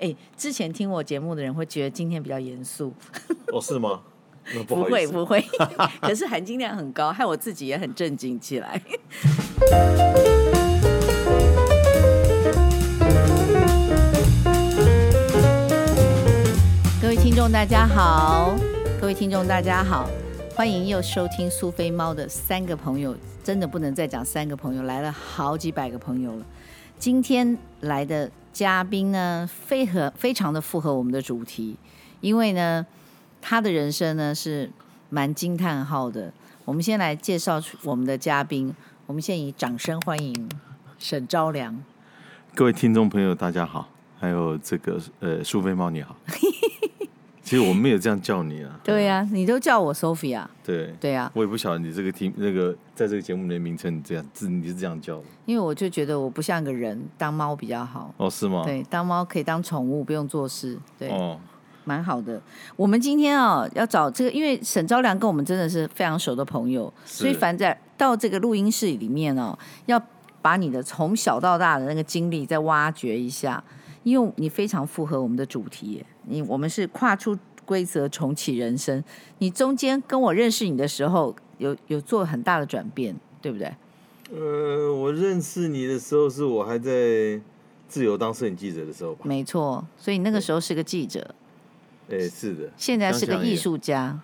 [0.00, 2.92] 哎，之前听我节目的人会觉得今天比较严肃。
[3.52, 4.00] 哦，是吗？
[4.66, 5.44] 不，不会不会，
[6.00, 8.80] 可是含金量很高，害我自己也很震惊起来。
[17.02, 18.56] 各位听众大家好，
[19.00, 20.08] 各位听众大家好，
[20.54, 26.46] 欢迎又收听苏菲猫的三个朋友，真的不能再讲三个朋友，来了好几百个朋友了。
[26.98, 31.76] 今天来的嘉宾呢，非常非常的符合我们的主题，
[32.20, 32.86] 因为呢。
[33.40, 34.68] 他的人生呢是
[35.10, 36.30] 蛮惊叹号的。
[36.64, 38.74] 我们先来介绍我们的嘉宾，
[39.06, 40.48] 我们先以掌声欢迎
[40.98, 41.80] 沈昭良。
[42.52, 46.16] 各位听众朋友，大家好，还有这个呃苏菲猫你好。
[47.40, 48.80] 其实我没有这样叫你啊。
[48.82, 50.44] 对呀、啊，你都叫我 Sophia。
[50.64, 55.24] 对对呀、啊，我也不晓得你这个题那个在这个节目里的名称你这样字你是这样叫的。
[55.46, 58.12] 因为我就觉得我不像个人，当猫比较好。
[58.16, 58.62] 哦，是吗？
[58.64, 60.76] 对，当猫可以当宠物，不用做事。
[60.98, 61.08] 对。
[61.10, 61.38] 哦。
[61.84, 62.38] 蛮好的，
[62.76, 69.98] 我们今天啊、哦、要找这个，因为沈昭良跟我们真的是非常熟的朋友，所以凡在到这个录音室里面哦，要
[70.42, 73.64] 把你的从小到大的那个经历再挖掘一下，
[74.02, 76.04] 因为你非常符合我们的主题。
[76.26, 77.34] 你我们是跨出
[77.64, 79.02] 规则重启人生，
[79.38, 83.72] 你中间跟我认识你的时候有有做很大的转变，对不对？
[84.32, 87.40] 呃，我认识你的时候是我还在
[87.88, 89.20] 自由当摄影记者的时候吧？
[89.24, 91.34] 没错，所以那个时候是个记者。
[92.10, 94.18] 哎，是的，现在是个艺术家。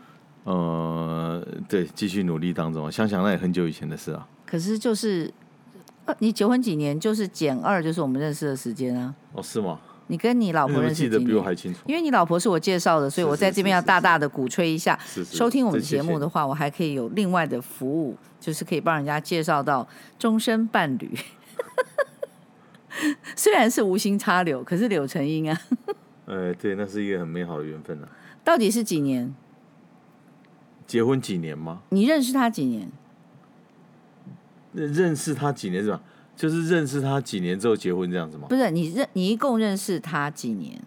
[0.44, 2.92] 呃，对，继续努力当中。
[2.92, 4.28] 想想那也很久以前的事啊。
[4.44, 5.32] 可是就是，
[6.18, 6.98] 你结婚几年？
[7.00, 9.14] 就是减二，就是我们认识的时间啊。
[9.32, 9.80] 哦，是吗？
[10.08, 11.80] 你跟你老婆认识得比我还清楚。
[11.86, 14.98] 因为你老婆是我介绍的，所以我在这边要大大的鼓吹一下。
[15.04, 15.36] 是是是是。
[15.36, 19.86] 收听我们节目的话，我还可以有另外的服务，就是可以帮人家介绍到
[20.18, 21.16] 终身伴侣。
[23.34, 25.60] 虽然是无心插柳，可是柳成荫啊。
[26.26, 28.08] 哎，对，那是一个很美好的缘分啊。
[28.44, 29.34] 到底是几年？
[30.86, 31.80] 结婚几年吗？
[31.88, 32.88] 你认识他几年？
[34.72, 36.00] 认识他几年是吧？
[36.36, 38.46] 就是认识他几年之后结婚这样子吗？
[38.48, 40.80] 不是，你认你一共认识他几年？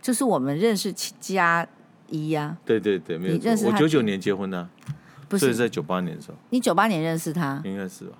[0.00, 1.66] 就是我们认识加
[2.08, 2.58] 一呀、啊。
[2.64, 3.66] 对对对，没有认识。
[3.66, 4.70] 我九九年结婚的、啊，
[5.28, 6.38] 不是在九八年的时候。
[6.50, 7.60] 你九八年认识他？
[7.64, 8.16] 应该是吧。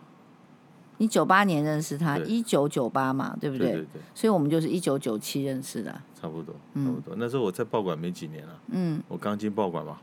[0.98, 3.68] 你九八年认识他，一九九八嘛，对不对？
[3.68, 4.02] 对对对。
[4.14, 5.92] 所以我们就是一九九七认识的。
[6.20, 7.14] 差不多，差不多。
[7.14, 9.98] 嗯、那时候我在报馆没几年了，嗯，我刚进报馆嘛，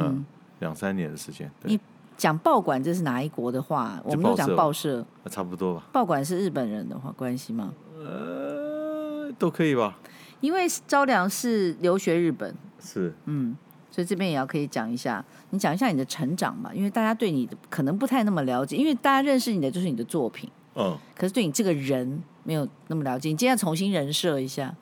[0.00, 0.24] 嗯，
[0.58, 1.50] 两三年的时间。
[1.62, 1.78] 你
[2.22, 4.00] 讲报馆这是哪一国的话？
[4.04, 5.82] 我们都讲报社，差不多吧。
[5.92, 7.74] 报馆是日本人的话，关系吗？
[7.98, 9.98] 呃，都可以吧。
[10.40, 13.56] 因为昭良是留学日本，是，嗯。
[13.90, 23.30] 所以这边也要可以讲一下，你讲一下你的成长嘛，因为大家对你可能不太那么了解，因为大家认识你的就是你的作品，嗯，可是对你这个人没有那么了解。
[23.30, 24.72] 你今天要重新人设一下，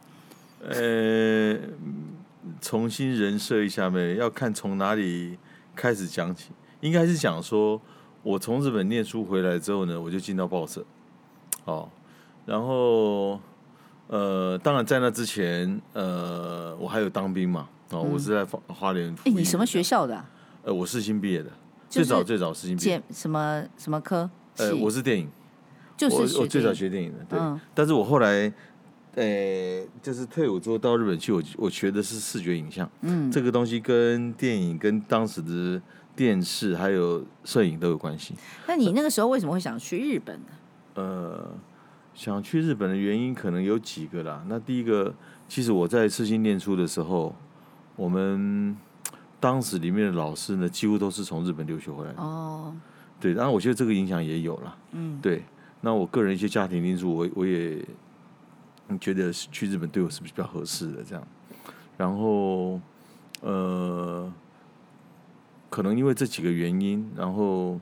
[0.62, 1.58] 呃，
[2.60, 4.16] 重新人设一下没？
[4.16, 5.38] 要看从哪里
[5.74, 6.50] 开始讲起，
[6.80, 7.80] 应该是讲说
[8.22, 10.84] 我从日本念书回来之后呢，我就进到报社，
[11.64, 11.88] 哦，
[12.46, 13.40] 然后
[14.08, 17.68] 呃，当然在那之前，呃，我还有当兵嘛。
[17.92, 19.12] 哦，我是在花花莲。
[19.24, 20.24] 哎，你什么学校的、啊？
[20.62, 21.50] 呃，我世新毕业的，
[21.88, 23.02] 就是、最早最早世新毕业。
[23.10, 24.30] 什么什么科？
[24.58, 25.28] 呃，我是电影，
[25.96, 27.36] 就是我，我最早学电影的，对。
[27.36, 28.52] 嗯、但是我后来，
[29.16, 32.88] 呃，就是退伍之后到日本去，我我学的是视觉影像。
[33.00, 35.82] 嗯，这个东西跟电影、跟当时的
[36.14, 38.34] 电视还有摄影都有关系。
[38.66, 40.46] 那你那个时候为什么会想去日本呢？
[40.94, 41.50] 呃，
[42.14, 44.44] 想去日本的原因可能有几个啦。
[44.48, 45.14] 那第一个，
[45.48, 47.34] 其实我在世新念书的时候。
[47.96, 48.74] 我们
[49.38, 52.22] 当时里面的老师呢，几乎都是从日本留学回来的。
[52.22, 52.74] 哦，
[53.20, 54.76] 对，然后我觉得这个影响也有了。
[54.92, 55.42] 嗯，对。
[55.82, 57.84] 那我个人一些家庭因素，我我也
[58.98, 61.22] 觉得去日本对我是比较合适的这样。
[61.98, 62.80] 然后，
[63.42, 64.32] 呃，
[65.70, 67.80] 可能因为这几个原因，然后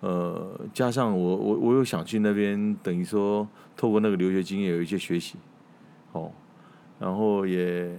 [0.00, 5.36] 呃，加上我我我又想去那边，等于说透过那个留学经验有一些学习。
[6.12, 6.30] 哦，
[6.98, 7.98] 然后也。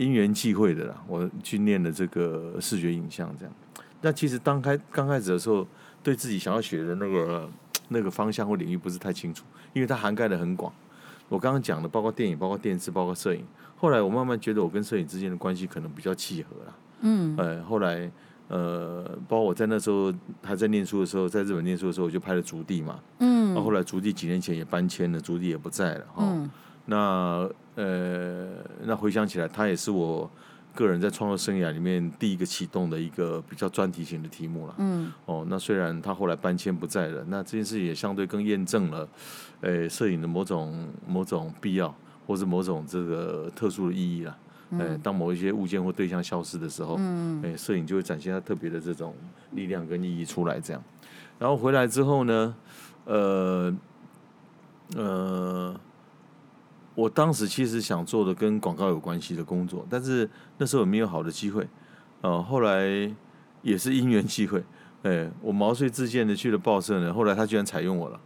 [0.00, 3.54] 因缘际会的啦，我去念了这个视觉影像，这样。
[4.00, 5.66] 那其实刚开刚开始的时候，
[6.02, 7.46] 对自己想要学的那个
[7.88, 9.44] 那个方向或领域不是太清楚，
[9.74, 10.72] 因为它涵盖的很广。
[11.28, 13.44] 我刚刚讲的，包括电影、包括电视、包括摄影。
[13.76, 16.76] 后来我慢慢觉得，我跟摄影之间的关系可能比较契合了。
[17.02, 17.36] 嗯。
[17.36, 18.10] 呃，后来
[18.50, 20.12] 呃，包括我在那时候
[20.42, 22.98] 还在念书的时候，在日本念书的时候，我就拍了《竹地》嘛。
[23.20, 23.54] 嗯。
[23.54, 26.04] 后来竹地几年前也搬迁了，竹地也不在了。
[26.12, 26.24] 哈。
[26.26, 26.50] 嗯。
[26.86, 28.48] 那呃，
[28.82, 30.28] 那回想起来，它也是我
[30.74, 34.74] 个人在创作生涯里面第一个启动的一个比较专题型的题目了。
[34.78, 35.12] 嗯。
[35.26, 39.08] 哦，那虽然他后来搬迁不在了，那这件事也相对更验证了，
[39.60, 41.94] 呃，摄影的某种某种必要，
[42.26, 44.36] 或是某种这个特殊的意义啦。
[44.78, 49.14] 哎，当某一些物件或对象消失的时候，嗯，哎，摄影就会展现它特别的这种
[49.50, 50.60] 力量跟意义出来。
[50.60, 50.80] 这样，
[51.40, 52.54] 然后回来之后呢，
[53.04, 53.74] 呃，
[54.94, 55.80] 呃，
[56.94, 61.66] 我当时其实想做的跟广告有关系的工作，但是那时候也没有好的机会。
[62.20, 63.12] 呃，后来
[63.62, 64.62] 也是因缘际会，
[65.02, 67.12] 哎，我毛遂自荐的去了报社呢。
[67.12, 68.20] 后来他居然采用我了，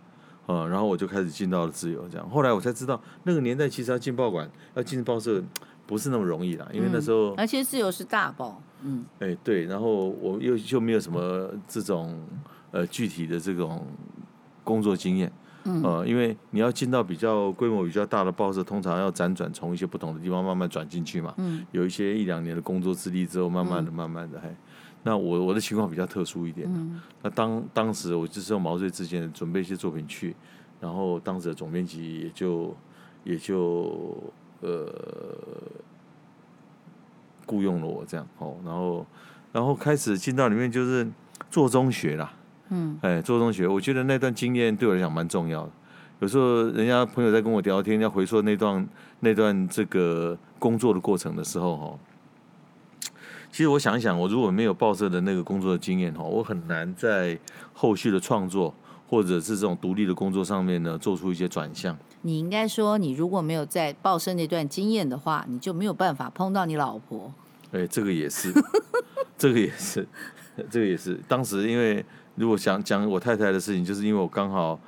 [0.47, 2.07] 啊，然后我就开始进到了自由。
[2.11, 5.43] 这样，后来我才知道，那个年代其实要进报馆，要进报社。
[5.87, 12.19] 不是那么容易啦，因为那时候，而且自由是大报，嗯，哎、欸、对，然后我又就没有什么这种
[12.71, 13.87] 呃具体的这种
[14.63, 15.31] 工作经验，
[15.65, 24.57] 嗯，呃，因为你要进到比较规模比较大的报社，通常要辗转从一些不同的地方慢慢转进去嘛，嗯，有一些一两年的工作资历之后，慢慢的、慢慢的，还、嗯，
[25.03, 30.35] 那我我的情况比较特殊一点，嗯，那当当时我就是用毛遂自荐准备一些作品去，
[30.81, 32.75] 然后当时的总编辑也就
[33.23, 34.33] 也就。
[34.65, 34.89] 呃，
[37.45, 39.07] 雇佣了我这样哦，然后，
[39.53, 41.07] 然后开始进到里面就是
[41.51, 42.33] 做中学啦，
[42.71, 45.71] 嗯，哎，做中学，我觉得那段经验对我来讲蛮重要的。
[46.21, 48.89] 有时候人家朋友在跟我聊天，要回溯那段
[49.21, 51.99] 那段这个工作的过程的时候，哈，
[53.51, 57.39] 其实我想一想，我如果没有报社的那个工作的经验，哈，我很难在
[57.75, 58.75] 后续的创作
[59.07, 61.95] 或者是这种独立的工作上面呢，做出一些转向。
[62.27, 67.31] 你应该说，你如果没有在报社那段经验的话，你就没有办法碰到你老婆。
[67.71, 68.51] 哎，这个也是，
[69.37, 70.07] 这个也是，
[70.71, 71.21] 这个也是。
[71.29, 72.03] 当时因为
[72.37, 74.81] 如果想讲我太太的事情，就是因为我刚好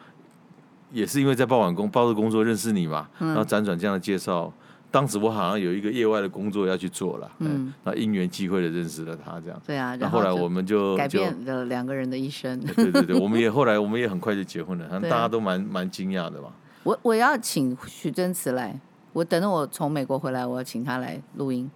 [0.91, 4.53] 也是因为在报晚工报社工作认识你嘛，嗯、然后辗转这样的介绍。
[4.91, 9.61] 当时我好像有一个业外的工作要去做了，嗯，那因缘际会的认识了他，这样。
[9.67, 12.59] 对啊，然后后来我们就改变了两个人的一生。
[12.61, 16.51] 对对对，我们也后来我们也很快就结婚了， 大家都蛮蛮惊讶的吧。
[16.87, 18.79] 我我要请许真慈来，
[19.13, 21.69] 我等着我从美国回来，我要请他来录音，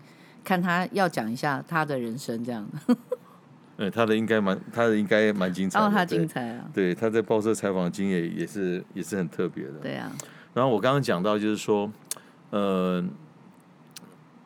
[0.45, 2.97] 看他要讲一下他的人生这样的。
[3.79, 5.85] 嗯，他的应该蛮，他的应该蛮精彩的。
[5.85, 6.65] 哦，他精彩啊！
[6.73, 9.73] 对，他在报社采访的经验也是也是很特别的。
[9.83, 10.12] 对啊。
[10.55, 11.91] 然后我刚刚讲到就是说，
[12.51, 13.05] 呃，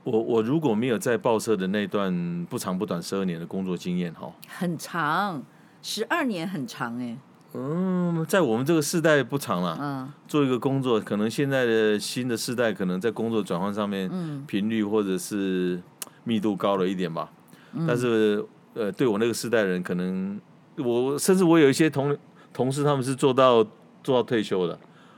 [0.02, 5.42] 我我如果没有在报社的那段不长不短十二年的工作经验哈，很长，
[5.82, 7.18] 十二年很长哎。
[7.56, 9.78] 嗯，在我们这个世代不长了。
[9.80, 14.10] 嗯，做一个工作，可能现在的新的世代可能在工作转换上面，
[14.44, 15.80] 频率或者是
[16.24, 17.30] 密度高了一点吧。
[17.72, 20.40] 嗯，但是，呃，对我那个世代人，可能
[20.78, 22.16] 我甚至我有一些同
[22.52, 23.64] 同事，他们是做到
[24.02, 24.76] 做到退休的，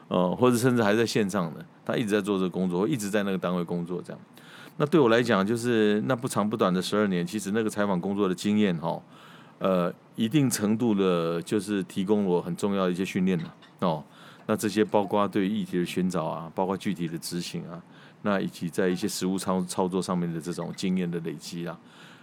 [0.09, 4.21] 呃，或者甚至还在线上的，他一直在做这个工作，一直在那个单位工作这样。
[4.77, 9.00] 那对我来讲，就是那不长不短的十二年，其实那个采访工作的经验哈。
[9.58, 14.05] 呃，一定程度的，就是提供我很重要的一些训练了哦。
[14.47, 17.82] 那这些包括对议题的寻找啊，包括具体的执行啊，
[18.23, 21.79] 那以及在一些实物操操作上面的这种经验的累积啊，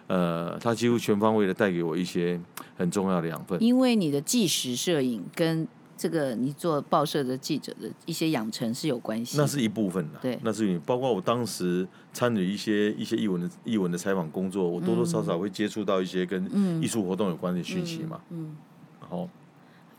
[0.07, 2.39] 呃，它几乎全方位的带给我一些
[2.77, 3.61] 很重要的养分。
[3.61, 5.67] 因为你的纪实摄影跟。
[5.95, 16.49] 这个你做报社的记者的一些养成是有关系，那是一部分的，对，那是你包括我当时参与一些一些艺文的艺文的采访工作，我多多少少会接触到一些跟
[16.81, 18.55] 艺术活动有关的讯息嘛，嗯，
[19.01, 19.29] 然、嗯，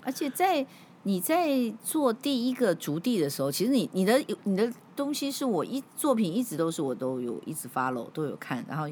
[0.02, 0.67] 而且在
[1.05, 8.88] 你在做第一个竹地的时候，其实你你的你的东西是我一作品一直都是我都有一直 follow 都有看，然后。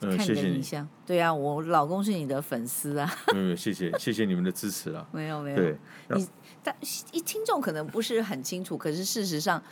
[0.00, 3.10] 看你的影像，对啊，我老公是你的粉丝啊。
[3.34, 5.06] 嗯，谢谢，谢谢你们的支持啊。
[5.10, 5.76] 没 有没有，对，
[6.10, 6.28] 你
[6.62, 6.74] 但
[7.12, 9.62] 一听众可能不是很清楚，可是事实上，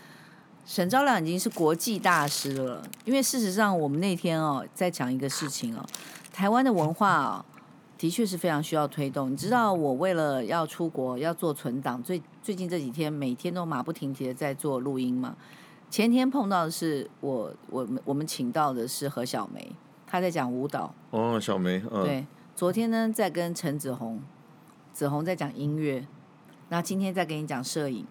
[0.65, 2.83] 沈昭亮已经是国际大师了。
[3.05, 5.85] 因为事实上，我们那天哦在讲一个事情哦，
[6.33, 7.45] 台湾的文化哦，
[7.99, 9.31] 的确是非常需要推动。
[9.31, 15.37] 你知道，我为了要出国要做存档，最最近这几天每天都马不停蹄的在做录音嘛。
[15.91, 19.71] 前天碰到的是我我们我们请到的是何小梅。
[20.15, 24.23] 他在讲舞蹈哦，小梅，嗯、对，昨天呢在跟陈子红，
[24.93, 26.07] 子红在讲音乐，
[26.69, 28.07] 那今天在跟你讲摄影。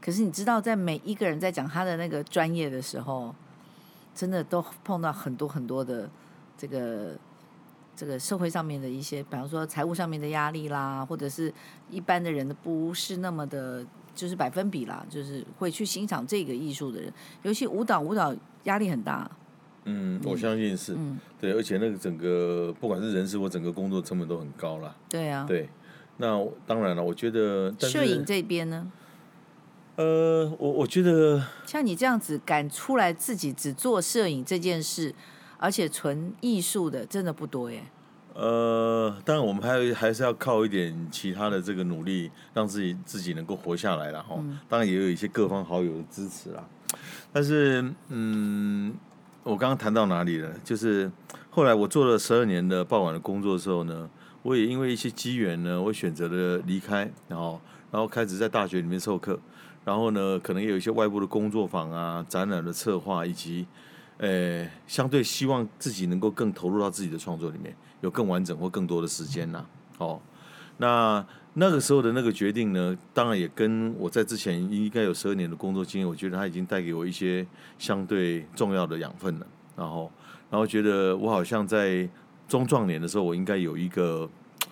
[0.00, 3.32] 可是你知道，在每一个人在讲他的那个专业的时候，
[4.12, 6.10] 真的都碰到很多很多的
[6.58, 7.16] 这个
[7.94, 11.54] 这个社会上面的一些，比方说财务上面的压力啦，或者是
[11.88, 13.86] 一般的人的不是那么的，
[14.16, 17.12] 就是百分比啦，就是会去欣赏这个艺术的人，
[17.42, 18.34] 尤其舞蹈，舞蹈
[18.64, 19.30] 压力很大。
[19.88, 24.94] 嗯，我相信是，嗯、对，而且那个整个不管是人事或整个工作成本都很高了。
[25.08, 25.68] 对啊，对，
[26.16, 28.90] 那当然了，我觉得摄影这边呢，
[29.94, 35.14] 呃，我我觉得像你这样子敢出来自己只做摄影这件事，
[35.58, 37.82] 而且纯艺术的，真的不多耶。
[38.34, 44.34] 呃，当然我们还还是要靠一点其他的这个努力，让自己自己能够活下来了哈。
[44.38, 46.62] 嗯、当然也有一些各方好友的支持啦。
[47.32, 48.94] 但是嗯，
[49.46, 50.52] 我刚刚谈到哪里了？
[50.64, 51.08] 就是
[51.50, 54.10] 后来我做了十二年的报馆的工作的时候呢，
[54.42, 57.60] 我也因为一些机缘呢，我选择了离开，然后
[57.92, 59.38] 然后开始在大学里面授课，
[59.84, 63.64] 然后呢，可能也有一些外部的工作坊啊、展览的策划，以及
[64.18, 69.64] 呃，相对希望自己能够更投入到自己的创作里面，有更完整或更多的时间呐、
[69.98, 70.20] 哦，
[70.78, 71.24] 那。
[71.58, 77.46] 那个时候的那个决定呢，当然也跟我在之前应该有十二年的工作经验，我觉得它已经带给我一些
[77.78, 79.46] 相对重要的养分了。
[79.74, 80.12] 然后，
[80.50, 82.06] 然后觉得我好像在
[82.46, 84.28] 中壮年的时候，我应该有一个，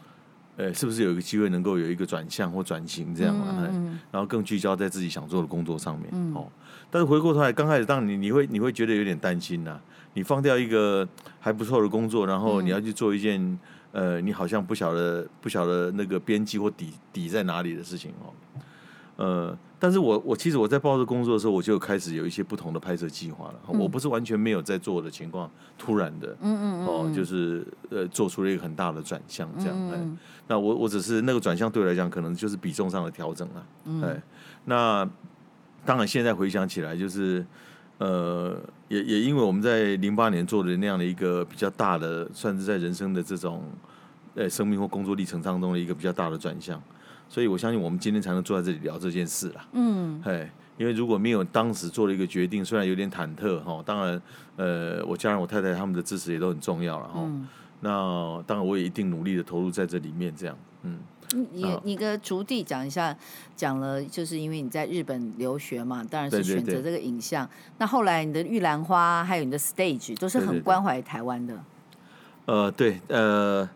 [0.59, 3.57] 呃，是不是有一个机会能够有一个转向或转型这样啊？
[3.61, 6.35] 嗯嗯，然后更聚焦在自己想做的工作上面。
[6.35, 6.47] 哦，
[6.91, 9.81] 但是回过头来，刚开始当然你你会你会觉得有点担心呐，
[10.13, 11.09] 你放掉一个
[11.41, 13.59] 还不错的工作，然后你要去做一件。
[13.95, 18.35] 呃，你好像不晓得不晓得那个边际或底底在哪里的事情哦。
[19.17, 23.55] 呃，但是我我其实我在报社工作的时候，我就开始有一些不同的拍摄计划了。
[23.69, 25.49] 嗯、我不是完全没有在做的情况，
[25.79, 30.19] 突然的，嗯嗯嗯，哦，就是呃，做出了一个很大的转向，这样。
[30.49, 33.67] 那我我只是那个转向对我来讲，可能就是比重上的调整了。
[33.85, 34.21] 嗯，哎，
[34.65, 35.09] 那
[35.85, 37.47] 当然现在回想起来，就是。
[37.99, 38.59] 呃，
[38.89, 43.63] 也也因为我们在零八年做的那样的一个比较大的，算是在人生的这种
[44.35, 46.83] 呃生命或工作历程当中的一个比较大的转向，
[47.29, 49.67] 所以我相信我们今天才能坐在这里聊这件事啦。
[49.73, 54.21] 嗯，哎，因为如果没有当时做了一个决定，虽然有点忐忑哈，当然
[54.57, 57.21] 呃，我家人我太太他们的支持也都很重要了哈。
[57.21, 57.47] 嗯，
[57.81, 60.99] 那当然我也一定努力的投入在这里面，这样，嗯。
[61.53, 63.17] 你你个竹地讲一下，
[63.57, 67.45] 讲了就是因为你在日本留学嘛，当然是选择这个影像。
[67.47, 71.59] 对对对，那后来你的玉兰花还有你的 stage 都是很关怀台湾的。
[72.47, 73.69] 呃，对，呃，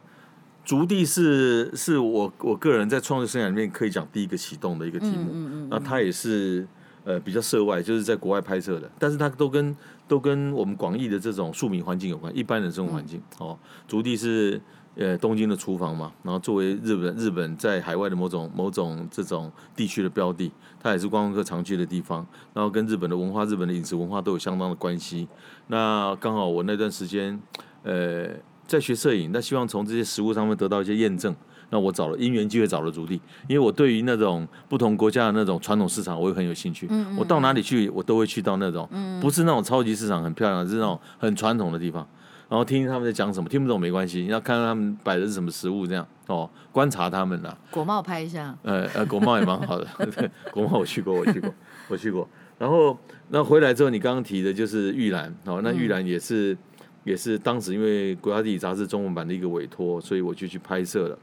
[0.65, 5.31] 竹地是是我我个人在创作生涯里面可以讲第一个启动的一个题目。
[5.33, 6.67] 嗯嗯，嗯，那它也是
[7.05, 9.75] 呃比较涉外，就是在国外拍摄的，但是它都跟
[10.07, 13.21] 都跟我们广义的这种庶民环境有关，一般的生活环境。
[13.41, 14.61] 嗯、哦，竹地是。
[14.99, 20.51] 呃，东京的厨房嘛，然后作为日本日本在海外的某种某种这种地区的标的，
[20.83, 25.29] 它也是观光客常去的地方，然后跟日本的文化、日本的饮食文化都有相当的关系。
[25.69, 27.41] 那刚好我那段时间，
[27.85, 28.27] 呃，
[28.67, 31.33] 在学摄影，那希望从这些食物上面得到一些验证。
[31.71, 36.87] 那我找了因缘机会找了竹地，因为我对于那种不同国家的那种传统市场，我也很有兴趣。
[36.89, 38.89] 嗯嗯嗯，我到哪里去，我都会去到那种，
[39.21, 42.09] 不是那种超级市场很漂亮，是那种很传统的地方。
[42.49, 47.55] 然后听听他们在讲什么，听不懂没关系，你要看看他们摆的是什么食物，这样哦，观察他们呐。
[47.71, 48.57] 国贸拍一下。
[48.63, 49.87] 呃呃，国贸也蛮好的，
[50.17, 51.55] 对，国贸我去过，我去过，
[51.89, 52.29] 我去过。
[52.59, 56.59] 然后那回来之后，你刚刚提的就是玉兰哦，那玉兰也是、嗯、
[57.05, 61.19] 也是当时因为国家地理杂志中文版的一个委托，所以我就去拍摄了。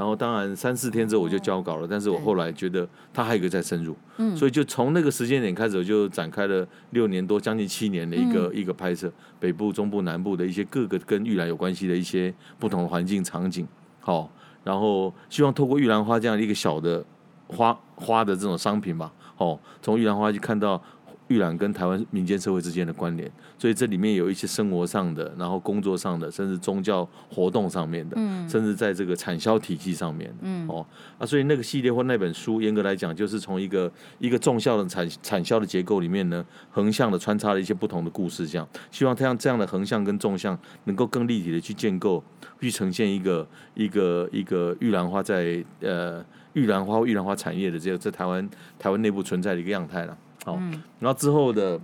[0.00, 13.68] 然后当然三四天之后我就交稿了，但是我后来觉得他还有一个再深入，嗯，所以就从那个时间点开始，我就展开了六年多，将近七年的一个、嗯、一个拍摄，北部、中部、南部的一些各个跟玉兰有关系的一些不同的环境场景，
[14.00, 14.32] 好，
[14.64, 17.04] 然后希望透过玉兰花这样一个小的
[17.46, 20.82] 花花的这种商品吧，哦，从玉兰花去看到。
[21.30, 30.84] 玉兰跟台湾民间社会之间的关联，所以这里面有一些生活上的，然后工作上的，甚至宗教活动上面的，嗯，甚至在这个产销体系上面的，嗯，哦，
[31.18, 42.20] 啊，所以那个系列或那本书，严格来讲，就是从一个一个纵向的产产销的结构里面呢，横向的穿插了一些不同的故事，这样，希望它这样的横向跟纵向能够更立体的去建构，
[42.60, 50.18] 去呈现一个一个一个玉兰花在呃玉兰花或玉兰花产业的这个在台湾台湾内部存在的一个样态了。
[50.52, 50.60] 好，
[50.98, 51.78] 然后之后的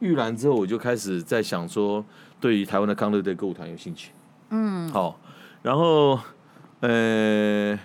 [0.00, 2.04] 玉兰之后，我就开始在想说，
[2.40, 4.12] 对于台湾的康乐队歌舞团有兴趣。
[4.50, 5.18] 嗯，好，
[5.62, 6.18] 然后
[6.80, 7.78] 呃，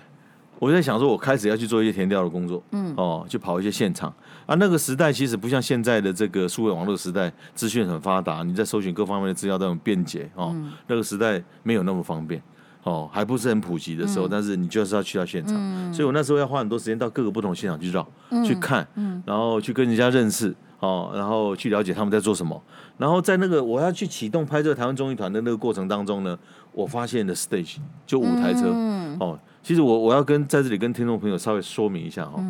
[0.58, 2.62] 我在想说，我开始要去做一些填调的工作。
[2.72, 4.12] 嗯，哦，去跑一些现场。
[4.46, 10.28] 啊，那个时代其实不像现在的这个数位网络时代，资讯很发达，你在搜寻各方面的资料都很便捷。
[10.34, 12.42] 哦，嗯、那个时代没有那么方便。
[12.82, 22.62] 哦，还不是很普及的时候，嗯、但是你就是要去到现场，嗯、所以我那时候要花很多时间到各个不同现场去绕、嗯、去看，嗯、然后去跟人家认识，哦，然后去了解他们在做什么，
[22.96, 26.38] 然后在那个我要去启动拍摄台湾综艺团的那个过程当中呢，
[26.72, 32.42] 我发现的 stage 就舞台车，嗯、哦，其实我我要跟在这里跟听众朋友稍微说明一下哈。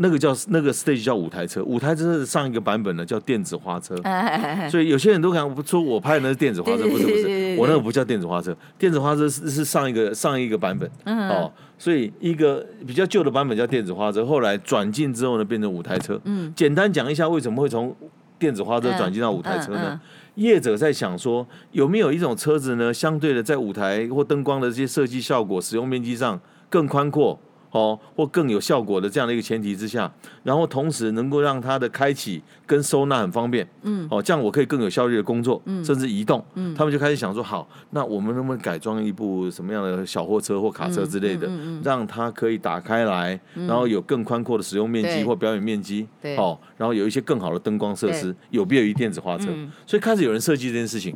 [0.00, 3.96] 那个叫那个 stage 叫舞台车，舞台车的上一个版本呢叫电子花车，
[4.70, 10.88] 所以有些人都敢说我拍的那是电子花车，不是不是，我那个不叫电子花车，电子花车是是上一个上一个版本，
[11.30, 16.20] 哦，所以一个比较旧的版本叫电子花车，后来转进之后呢变成舞台车。
[16.24, 17.94] 嗯，简单讲一下为什么会从
[18.38, 20.00] 电子花车转进到舞台车呢？
[20.36, 27.36] 业者在想说有没有一种车子呢，相对的在舞台或灯光的这些设计效果、使用面积上更宽阔。
[27.70, 30.10] 哦，或更有效果的这样的一个前提之下，
[30.42, 49.46] 然后同时能够让它的开启跟收纳很方便，嗯，哦，这样我可以更有效率的工作，嗯，甚至移动，嗯，他们就开始想说，好，那我们能不能改装一部什么样的小货车或卡车之类的，嗯，让它可以打开来，然后有更宽阔的使用面积或表演面积，对，哦，然后有一些更好的灯光设施，有别于电子花车，
[49.86, 51.14] 所以开始有人设计这件事情，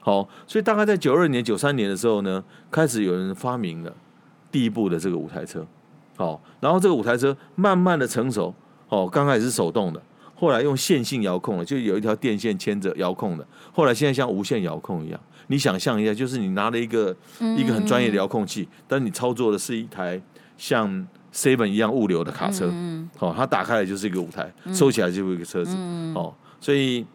[0.00, 3.92] 好，所以大概在九二年、九三年的时候呢，开始有人发明了
[4.50, 5.66] 第一部的这个舞台车。
[6.20, 8.54] 好，然后这个五台车慢慢的成熟，
[8.90, 10.02] 哦，刚开始是手动的，
[10.34, 17.16] 后来用线性遥控的，就有一条电线牵着遥控的，后来现在像无线遥控一样，你想象一下，就是你拿了一个
[17.56, 20.20] 一个很专业的遥控器，但你操作的是一台
[20.58, 22.70] 像 Seven 一样物流的卡车，
[23.18, 25.74] 哦，它打开来就是一个舞台，收起来就是一个车子，
[26.14, 27.06] 哦，所以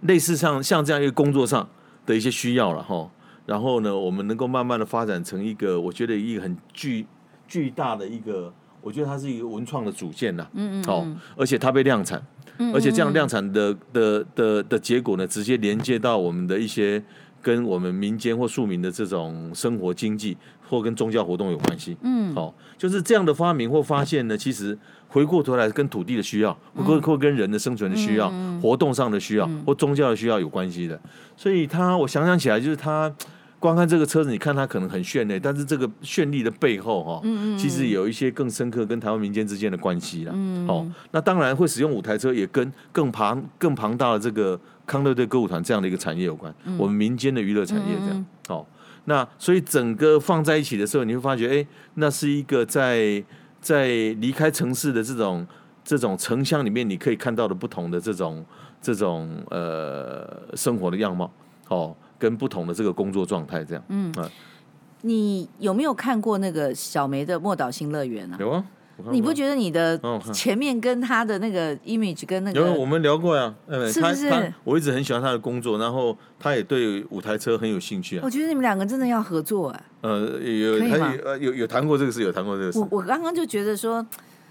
[0.00, 1.68] 类似像像这样一个工作上
[2.06, 3.10] 的一些需要了哈，
[3.44, 7.06] 然后呢，我们能够慢慢的发展成一个，我觉得一个很具。
[7.50, 11.04] 巨大的一个，我觉得它是一个文创的主线呐，嗯嗯，好，
[11.36, 12.24] 而且它被量产，
[12.72, 17.02] 而且这样量产的的的的结果呢，直接连接到我们的一些
[17.42, 20.36] 跟我们民间或庶民的这种生活经济
[20.68, 24.78] 或跟宗教活动有关系，嗯，好，就是这样的发明或发现呢，其实
[25.08, 31.00] 回过头来跟土地的需要，或或跟人的生存的需要，活动上的需要或宗教的需要有关系的，
[31.36, 33.12] 所以它我想想起来就是它。
[33.60, 37.22] 光看这个车子，你看它可能很绚丽，但是这个绚丽的背后，哈，
[37.58, 40.32] 其实有一些更深刻跟台湾民间之间的关系了。
[40.66, 46.52] 哦，那当然会使用五台车，也跟更庞更庞大的这个康乐队歌舞团这样的一个产业有关。
[46.78, 48.26] 我们民间的娱乐产业这样。
[48.48, 48.64] 哦，
[49.04, 53.22] 那所以整个放在一起的时候，你会发觉，哎，那是一个在
[53.60, 53.88] 在
[54.20, 55.46] 离开城市的这种
[55.84, 58.42] 这种城乡里面，你可以看到的不同的这种
[58.80, 61.30] 这种呃生活的样貌。
[61.68, 61.94] 哦。
[62.20, 64.12] 跟不同的这个工作状态这样，嗯，
[65.00, 68.36] 你有没有看过那个小梅的莫岛新乐园啊？
[68.38, 68.64] 有啊，
[69.10, 69.98] 你不觉得你的
[70.30, 72.60] 前面跟他的那个 image 跟那个？
[72.60, 73.54] 有，我们聊过呀，
[73.90, 74.52] 是不是？
[74.62, 78.20] 我一直很喜欢他的工作，然后他也对五台车很有兴趣啊。
[78.22, 79.84] 我觉得你们两个真的要合作哎。
[80.02, 80.78] 呃，有？
[80.78, 82.78] 有有有谈过这个事，有谈过这个事。
[82.78, 84.06] 我我刚刚就觉得说，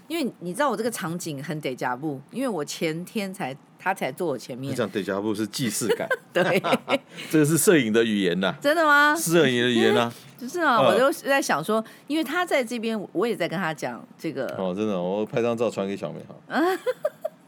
[0.08, 3.56] 因为你知道我这个场景很得加布，因为我前天才。
[3.82, 6.06] 他才坐我前面，这样对，加布是既视感。
[6.34, 6.62] 对，
[7.30, 8.54] 这个是摄影的语言呐。
[8.60, 9.16] 真的吗？
[9.16, 10.12] 摄影的语言啊。
[10.38, 14.46] 就是啊，我就在想说，因为他在这边，我也在跟他讲这个。
[14.58, 16.34] 哦，真的，我拍张照传给小美哈。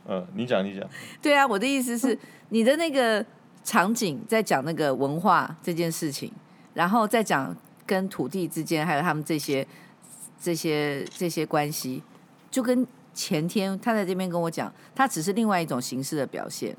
[0.09, 0.89] 嗯，你讲，你讲。
[1.21, 2.19] 对啊，我的意思是，
[2.49, 3.25] 你的那个
[3.63, 6.33] 场景在讲那个文化这件事情，
[6.75, 7.55] 然后再讲
[7.87, 9.67] 跟土地之间，还有他们这些
[10.41, 12.03] 这些这些关系，
[12.51, 12.87] 就跟。
[13.15, 16.77] 前天他在这边跟我讲，他只是另外一种形式的表现。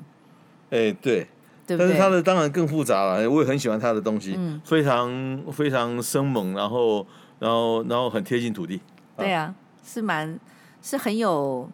[0.69, 1.27] 哎、欸，对，
[1.67, 3.29] 对，对，但是他的当然更复杂了。
[3.29, 7.05] 我也很喜欢他的东西，嗯、非常非常生猛，然后
[7.39, 8.81] 然后然后很贴近土地。
[9.15, 9.53] 对啊，
[9.85, 10.39] 是蛮
[10.81, 11.69] 是很有，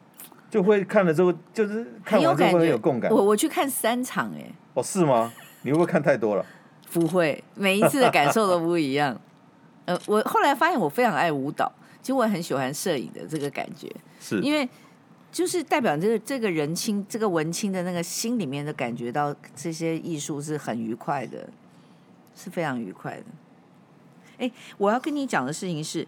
[0.49, 3.09] 就会看了之后就是看完之后会很有共感。
[3.11, 5.31] 我我去看三场，哎，哦，是吗？
[5.63, 6.45] 你会不会看太多了？
[6.91, 9.15] 不会，每一次的感受都不一样。
[9.85, 11.71] 呃，我后来发现我非常爱舞蹈。
[12.01, 14.67] 其实我很喜欢摄影的这个感觉，是因为
[15.31, 21.49] 就是代表这个这个人青这个文青的那个心里面的感觉到这些艺术是很愉快的，
[22.35, 23.23] 是非常愉快的。
[24.37, 26.07] 哎，我要跟你讲的事情是，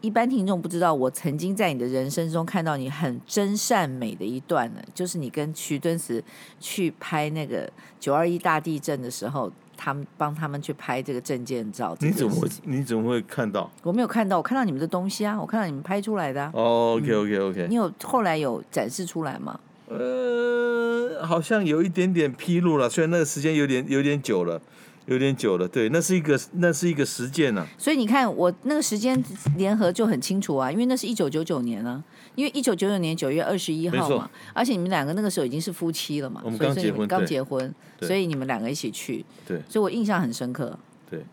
[0.00, 6.24] 一般听众不知道，我曾经在你的人生中看到你很真善美的一段呢，就是你跟徐敦慈
[6.58, 9.52] 去拍那个九二一大地震的时候。
[9.76, 13.70] 他们帮他们去拍这个证件照，你怎么会你怎么会看到？
[13.82, 16.50] 我没有看到，我看到你们的东西啊，我看到你们拍出来的、啊。
[16.54, 17.66] 哦、oh，OK OK OK。
[17.68, 19.58] 你有后来有展示出来吗？
[19.88, 24.60] 呃，好像有一点点披露了，虽然那个时间有点有点久了，
[25.06, 25.68] 有点久了。
[25.68, 27.68] 对，那是一个那是一个实践呢、啊。
[27.78, 29.22] 所以你看，我那个时间
[29.56, 32.02] 联合就很清楚啊，因为那是一九九九年啊。
[32.36, 40.78] 因为一九九九年九月二十一号嘛，而且你们两个那个时候已经是夫妻了嘛，我们刚结婚，刚结婚，所以你们两个一起去，对，所以我印象很深刻。
[41.10, 41.24] 对，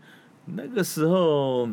[0.46, 1.68] 那个时候，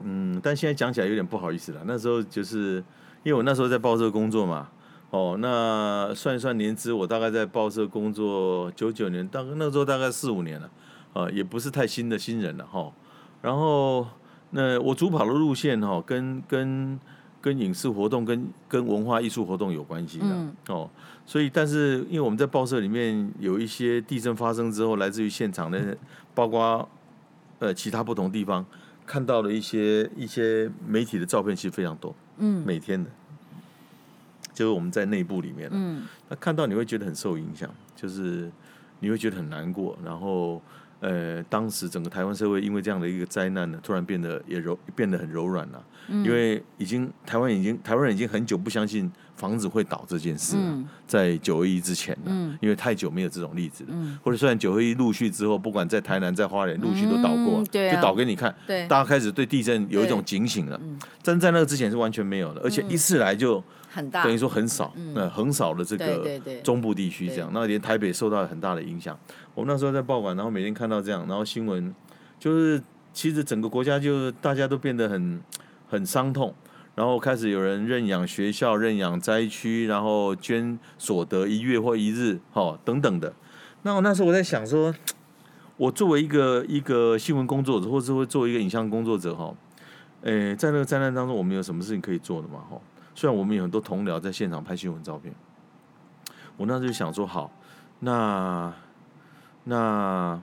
[0.00, 1.82] 嗯，但现在讲起来有点不好意思了。
[1.86, 2.82] 那时候就是
[3.22, 4.70] 因为我那时候在报社工作嘛，
[5.10, 10.70] 哦，那算一算年资，我大概在报社工作九九年，大概那时候大概四五年了，
[11.12, 12.90] 啊，也不是太新的新人了哈。
[13.42, 14.06] 然后
[14.50, 16.98] 那我主跑的路线哈，跟跟。
[17.42, 20.88] 跟影视活动、跟跟文化艺术活动有关系的、嗯、哦，
[21.26, 25.94] 所以但是因为我们在报社里面有一些地震发生之后，来自于现场的，
[26.34, 26.88] 包括
[27.58, 28.64] 呃其他不同地方
[29.04, 33.10] 看到的一些一些媒体的照片，其实非常多，嗯，每天的，
[34.54, 38.48] 就是我们在内部里面，嗯，那看到你会觉得很受影响，就是
[39.00, 40.62] 你会觉得很难过，然后
[41.02, 58.86] 呃，当时整个台湾社会因为这样的一个灾难呢，突然变得也柔变得很柔软了，嗯、因为已经台湾已经台湾人已经很久不相信房子会倒这件事了，嗯、在九二一之前呢，嗯、因为太久没有这种例子了，嗯、或者虽然九二一陆续之后，不管在台南在花莲陆续都倒过，就倒给你看，对。
[58.86, 63.60] 大家开始对地震有一种警醒了，嗯、但在那个之前是完全没有的，而且一次来就。
[63.94, 69.14] 很大，等于说很少，嗯，很少的这个中部地区这样，那连台北受到了很大的影响。
[69.54, 71.94] 我那时候在报馆，然后每天看到这样，然后新闻
[72.38, 75.40] 就是其实整个国家就大家都变得很
[75.88, 76.54] 很伤痛，
[76.94, 83.32] 然后开始有人认养学校、认养灾区，然后捐所得一月或一日，哈等等的。
[83.82, 84.94] 那我那时候我在想说，
[85.76, 89.54] 我作为一个一个新闻工作者，或者会作为一个影像工作者，哈，
[90.22, 92.80] 诶，在那个灾难当中，我们有什么事情可以做的嘛，哈？
[93.14, 95.34] 虽然我们有很多同僚在现场拍新闻照片，
[96.56, 97.50] 我那时候就想说好，
[97.98, 98.72] 那
[99.64, 100.40] 那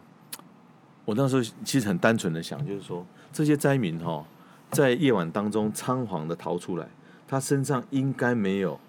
[1.05, 4.25] 我那时候其实很单纯的想，就是说这些灾民哈，
[4.71, 6.87] 在夜晚当中仓皇的逃出来，
[7.27, 8.79] 他身上应该没有，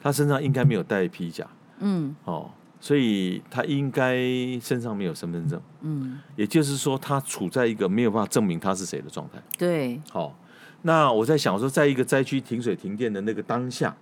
[0.00, 1.46] 他身上应该没有带披甲，
[1.78, 4.16] 嗯，哦，所以他应该
[4.60, 10.34] 身上没有身份证，嗯，也就是说他处在一个没有办法证明他是谁的状态，对，好。
[10.82, 13.92] 那我在想说，在一个灾区停水停电的那个当下，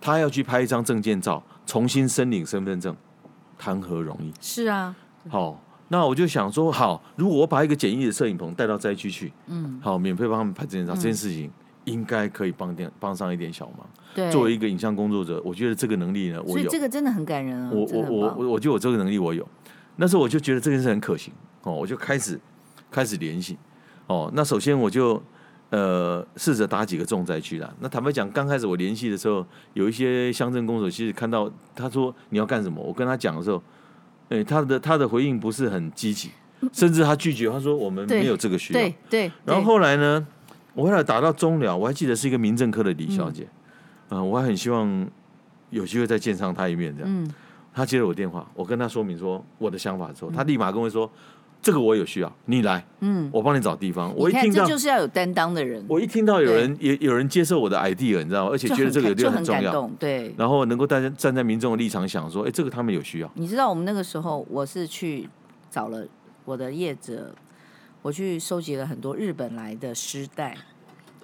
[0.00, 2.96] 他要去拍一张证件照，重新申领身份证，
[3.60, 4.32] 谈何容易？
[4.40, 4.96] 是啊。
[5.28, 11.50] 好，那我就想说，好，如果我把一个简易的摄影棚带到灾区去，嗯，好，免费帮他们拍证件照，嗯、这件事情
[11.84, 13.86] 应该可以帮点帮上一点小忙。
[14.14, 14.30] 对。
[14.30, 16.66] 作为一个影像工作者，我觉得这个能力呢，我有。
[16.70, 17.70] 这个真的很感人啊！
[17.70, 19.46] 我我我我我觉得我这个能力我有。
[19.96, 21.30] 那时候我就觉得这件事很可行
[21.64, 22.40] 哦，我就开始
[22.90, 23.58] 开始联系
[24.06, 24.30] 哦。
[24.34, 25.22] 那首先我就。
[25.70, 27.72] 呃，试着打几个重灾区啦。
[27.78, 33.62] 那坦白讲，刚开始我联系的时候，有一些乡镇公所，其实看到他说你要干什么，我跟他讲的时候，
[34.30, 36.30] 哎，他的他的回应不是很积极，
[36.72, 38.80] 甚至他拒绝，他说我们没有这个需要。
[38.80, 39.32] 对对。
[39.44, 40.26] 然后后来呢，
[40.74, 43.46] 我后来打到中了，我还记得是一个民政科的李小姐，
[44.08, 45.08] 嗯、呃，我还很希望
[45.70, 47.08] 有机会再见上她一面这样。
[47.08, 47.32] 嗯。
[47.72, 51.08] 他接了我电话，我跟他说明说我的想法之后，他立马跟我说。
[51.62, 54.14] 这个我有需要，你来，嗯，我帮你找地方。
[54.16, 55.84] 我一听到这就是要有担当的人。
[55.86, 58.50] 我一听到有人也有人接受我的 idea，你知道吗？
[58.50, 60.34] 而且觉得这个有点很重要，对。
[60.38, 63.30] 然后能够大家站在民众的立场想说，哎，这个他们有需要。
[63.34, 65.28] 你知道我们那个时候，我是去
[65.70, 66.06] 找了
[66.46, 67.34] 我的业者，
[68.00, 70.56] 我去收集了很多日本来的尸袋。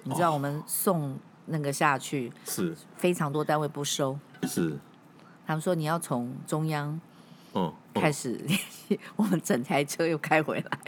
[0.03, 4.77] 你知道我们送那个下去是非常多单位不收，是
[5.47, 7.01] 他们说你要从中央。
[7.93, 10.79] 开始联系， 我们整台车又开回来。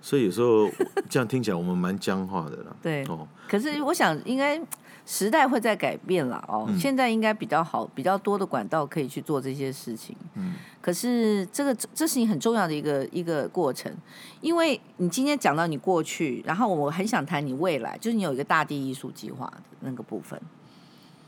[0.00, 0.70] 所以有时候
[1.08, 2.76] 这样听起来，我们蛮僵化的啦。
[2.80, 4.60] 对，哦，可是我想应该
[5.04, 6.66] 时代会在改变了哦。
[6.68, 10.16] 嗯、现在应该比较好，比较多的管道可以去做这些事情。
[10.34, 10.54] 嗯。
[10.80, 13.92] 可是这个这是你很重要的一个一个过程，
[14.40, 20.40] 因为你今天讲到你过去，然后我很想谈你未来，就是你有一个大地艺术计划的那个部分。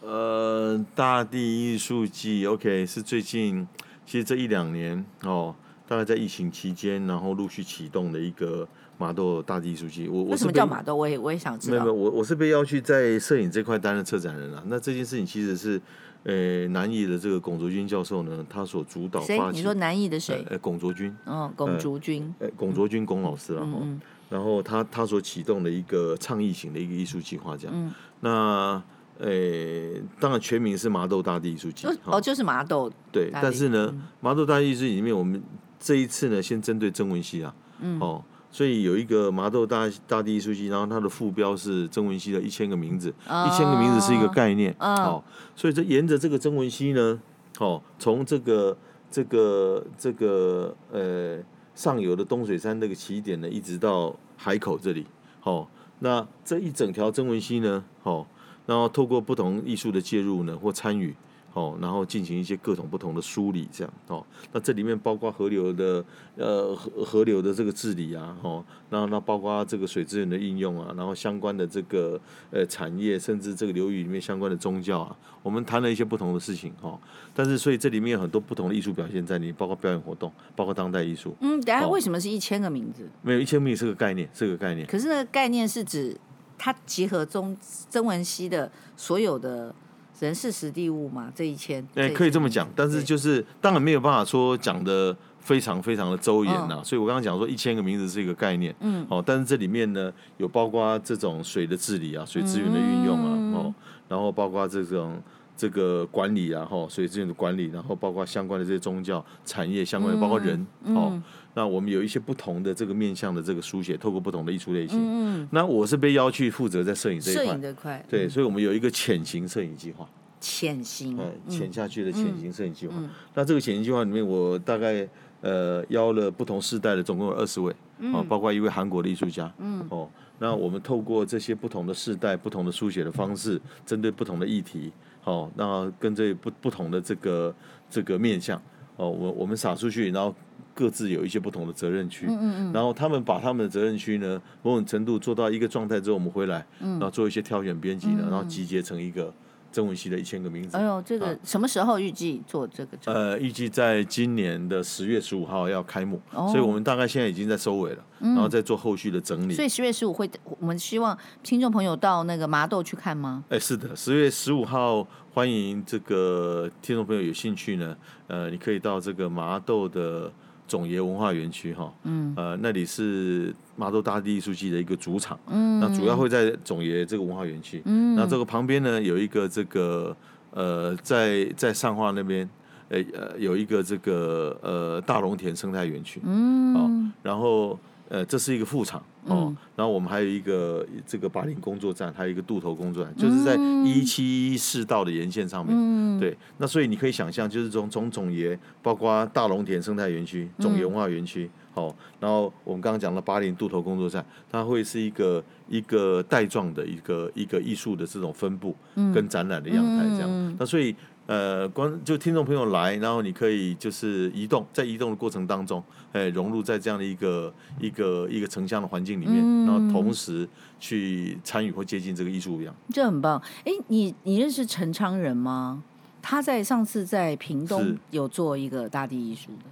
[0.03, 3.67] 呃，大地艺术季，OK，是最近。
[4.09, 5.55] 其实这一两年哦，
[5.87, 8.67] 大概在疫情期间，然后陆续启动的一个
[8.97, 10.09] 马豆大地艺术季。
[10.09, 10.97] 我我什么叫马豆？
[10.97, 11.73] 我也我也想知道。
[11.73, 14.65] 没有没有，我我是被邀去在摄影这块担任策展人了。
[14.67, 15.79] 那这件事情其实是，
[16.23, 19.59] 呃，南艺的这个龚卓君教授呢，他所主导发起。
[19.59, 20.43] 你说南艺的谁？
[20.49, 21.15] 呃，龚卓君。
[21.27, 22.35] 嗯，龚卓君。
[22.39, 23.61] 呃，龚卓君，龚老师了。
[23.63, 24.01] 嗯。
[24.31, 27.77] 然后他他所启动的一个倡议型的一个艺术计划，这样。
[27.77, 27.93] 嗯。
[28.21, 28.83] 那。
[29.19, 31.89] 诶，当然全名是麻豆大地艺术季。
[32.05, 32.91] 哦，就是麻豆。
[33.11, 35.43] 对，但是呢，嗯、麻豆大地艺术季里面，我们
[35.81, 45.25] 这一次呢，先针对曾文熙啊，嗯、哦，所以有一个麻豆大大地艺术季，然后它的副标是曾文熙的一千个名字，哦、一千个名字是一个概念，哦，哦，
[45.57, 47.21] 所以这沿着这个曾文熙呢，
[47.59, 48.77] 哦，从这个
[49.11, 51.39] 这个这个呃
[51.75, 55.05] 上游的东水山那个起点呢，一直到海口这里，
[55.43, 55.67] 哦，
[55.99, 58.25] 那这一整条曾文溪呢，哦。
[58.69, 61.15] 然后透过不同艺术的介入呢，或参与，
[61.55, 66.05] 哦，然后进行一些各种不同的梳理，这样，哦，那这里面包括河流的，
[66.37, 77.01] 呃，河河流的这个治理啊，哦，然后那包括这个水资源的应用啊，然后相关的这个呃产业，甚至这个流域里面相关的宗教啊，我们谈了一些不同的事情，哦，
[77.33, 81.35] 但是所以这里面有很多不同的艺术表现在里面，包括表演活动，包括当代艺术。
[81.41, 83.09] 嗯，等下为什么是一千个名字？
[83.23, 84.87] 没有一千个名字是个概念，是个概念。
[84.87, 86.15] 可是那个概念是指。
[86.59, 87.57] 它集合中
[87.89, 89.73] 曾文熙的所有的
[90.21, 103.75] 人事实地物嘛，这一千，哎，可以这么讲，但是就是当然没有办法说讲的非常非常的周延呐，所以我刚刚讲说一千个名字是一个概念，嗯，哦，但是这里面呢有包括这种水的治理啊，水资源的运用啊，哦，
[104.09, 105.23] 然后包括这种
[105.57, 111.23] 这个管理啊，哈，水资源的管理，然后包括相关的这些宗教产业相关的，包括人，哦、嗯，
[111.59, 114.97] 那我们有一些不同的这个面向的这个书写，透过不同的艺术类型。
[114.97, 117.45] 嗯，那我是被邀去负责在摄影这一块。
[117.45, 118.07] 摄影这块。
[118.09, 120.09] 对，所以我们有一个潜行摄影计划。
[120.41, 121.19] 潜行。
[121.49, 122.95] 潜下去的潜行摄影计划。
[123.35, 125.05] 那这个潜行计划里面，我大概
[125.41, 127.75] 呃邀了不同世代的，总共有二十位，
[128.13, 129.53] 啊，包括一位韩国的艺术家。
[129.59, 129.85] 嗯。
[129.89, 134.93] 哦，那我们透过这些不同的世代、不同的书写的方式，针对不同的议题。
[135.25, 137.53] 哦，那跟这不不同的这个
[137.91, 138.63] 这个面向，
[138.99, 140.35] 哦，我我们撒出去，然后
[140.75, 149.33] 各自有一些不同的责任区，嗯嗯，然后他们把他们的责任区呢，某种程度做到一个状态之后，我们回来，然后做一些挑选编辑呢，然后集结成一个。
[149.71, 150.79] 曾文熙的一千个名字。
[150.79, 152.97] 哎呦，这个什么时候预计做这个？
[153.05, 159.53] 呃，预计在今年的十月十五号要开幕，哦，所以我们大概现在已经在收尾了，嗯，然后再做后续的整理。
[159.53, 163.45] 所以十月十五会，我们希望听众朋友到那个麻豆去看吗？
[163.51, 165.07] 哎，是的，十月十五号
[165.39, 167.97] 欢迎这个听众朋友有兴趣呢，
[168.27, 170.29] 呃，你可以到这个麻豆的。
[170.67, 180.15] 总爷文化园区哈，嗯，呃，那里是麻豆大地艺术季的一个主场，嗯，那主要会在总爷这个文化园区，嗯，那这个旁边呢有一个这个
[180.51, 182.47] 呃，在在上化那边，
[182.91, 187.79] 呃呃有一个这个呃大龙田生态园区，嗯，哦，然后。
[188.09, 195.75] 呃，这是一个副厂哦、嗯，然后我们还有一个这个八零工作站，还有一个渡头工作站，就是在一七四道的沿线上面。
[195.77, 208.75] 嗯、对，那所以你可以想象，就是从从总爷，包括大龙田生态园区、总爷文化园区，好、嗯哦，然后我们刚刚讲的八零渡头工作站，它会是一个一个带状的一个一个艺术的这种分布
[209.15, 210.29] 跟展览的样态这样。
[210.31, 210.97] 嗯、那所以。
[211.29, 220.49] 呃，观就听众朋友来，然后你可以就是移动，在移动的过程当中，哎，融入在这样的一个一个一个城乡的环境里面，嗯，然后同时
[220.81, 223.39] 去参与或接近这个艺术一样，这很棒。
[223.67, 225.83] 哎，你你认识陈昌仁吗？
[226.23, 229.65] 他在上次在屏东有做一个大地艺术的，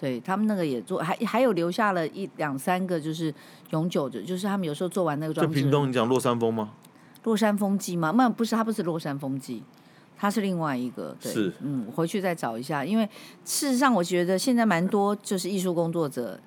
[0.00, 3.32] 对他们那个也做，还还有留下了一两三个就是
[3.70, 5.54] 永久的，就是他们有时候做完那个装置。
[5.54, 6.70] 在屏东，你讲落山风吗？
[7.22, 8.12] 落山风机吗？
[8.16, 9.62] 那不是，他不是洛山风季。
[10.18, 13.08] 他是另外一个，对，是，嗯，回去再找一下，因为
[13.44, 16.38] 事实上，我觉得现在蛮多就是艺术工作者，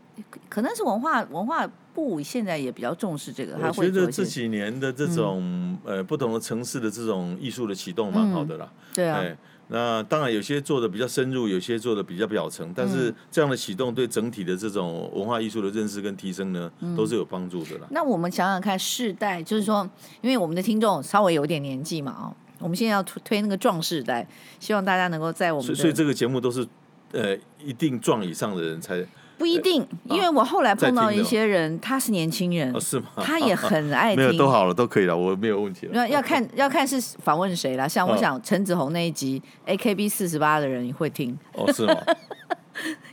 [0.49, 3.57] 可能是文化文化部现在也比较重视这个。
[3.63, 8.69] 我觉得这几年的这种、嗯、呃不同的城市的这种艺术的启动蛮好的啦。
[8.69, 9.37] 嗯、对啊、哎，
[9.69, 17.87] 那当然有些做的比较深入，有些做的比较表层，但是这样的启动对整体的这种文化艺术的认识跟提升呢，嗯、都是有帮助的啦。
[17.89, 19.89] 那我们想想看，世代就是说，
[20.21, 22.35] 因为我们的听众稍微有点年纪嘛，哦。
[22.61, 24.25] 我们现在要推推那个壮士代，
[24.59, 26.67] 希望大家能够在我们所以，所以这个节目都是
[27.11, 29.03] 呃一定壮以上的人才
[29.37, 33.07] 不一定，因为我后来碰到一些人，他是年轻人，哦，是吗？
[33.17, 35.95] 他也很 爱听，没有都好了，都可以了，我没有问题了。
[35.95, 41.95] 要要看要看是访问谁了，像我想陈子红那一集 AKB 四十八的人会听，哦，是吗？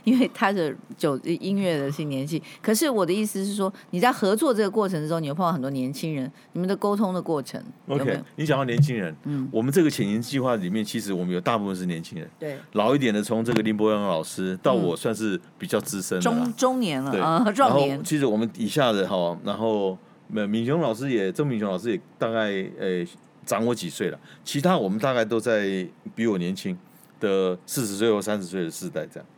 [0.09, 7.63] 因为他的就音乐的是年纪，可是我的意思是说，你在合作这个过程之中，你会碰到很多年轻人，你们的沟通的过程。
[7.87, 18.03] OK，有有你讲到年轻人，嗯，我们这个潜行计划里面，其实我们有大部分是年轻人，对，老一点的从这个林伯阳老师到我，算是比较资深的中中年了，对，啊，壮年。
[18.03, 19.95] 其实我们以下的哈，然后
[20.27, 22.47] 敏雄老师也，曾敏雄老师也大概
[22.79, 23.07] 诶
[23.45, 26.75] 长我几岁了，其他我们大概都在比我年轻
[27.19, 29.29] 的四十岁或三十岁的世代这样。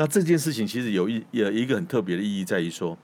[0.00, 2.96] 那这件事情其实有一有一个很特别的意义，在于说，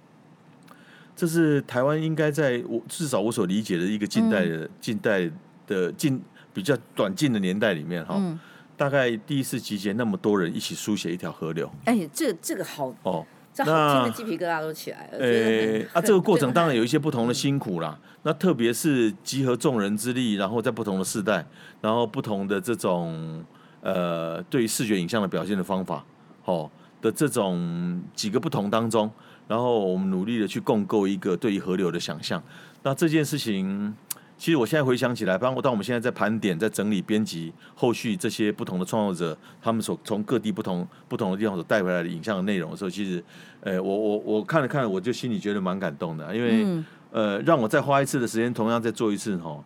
[1.14, 5.30] 这是台湾应该在我至少我所理解的一个近代的、嗯、近代
[5.66, 6.18] 的近
[6.54, 8.40] 比较短近的年代里面哈、嗯，
[8.78, 11.70] 大概第一次集结那么多人一起书写一条河流。
[11.85, 15.18] 哎，这这个好哦，这好听的鸡皮疙瘩都起来了。
[15.18, 18.00] 哎，啊，这个过程当然有一些不同的辛苦啦。
[18.02, 21.44] 嗯、那特别是集合众人之力，然后在不同的世代，
[21.82, 23.44] 然后不同的这种
[23.82, 26.02] 呃，对于视觉影像的表现的方法，
[26.46, 26.70] 哦。
[27.07, 29.09] 的这种几个不同当中，
[29.47, 32.42] 然后我们努力的去共构一个对于河流的想象。
[32.83, 33.95] 那这件事情，
[34.37, 43.23] 其实我现在回想起来，包括当我们现在在盘点、在整理、编辑后续这些不同的创作者，他们所从各地不同不同的地方所带回来的影像的内容的时候，其实，
[43.61, 49.62] 呃，我我我看了看，我就心里觉得蛮感动的，因为、嗯、呃，让我再花一次的时间，同样再做一次哈，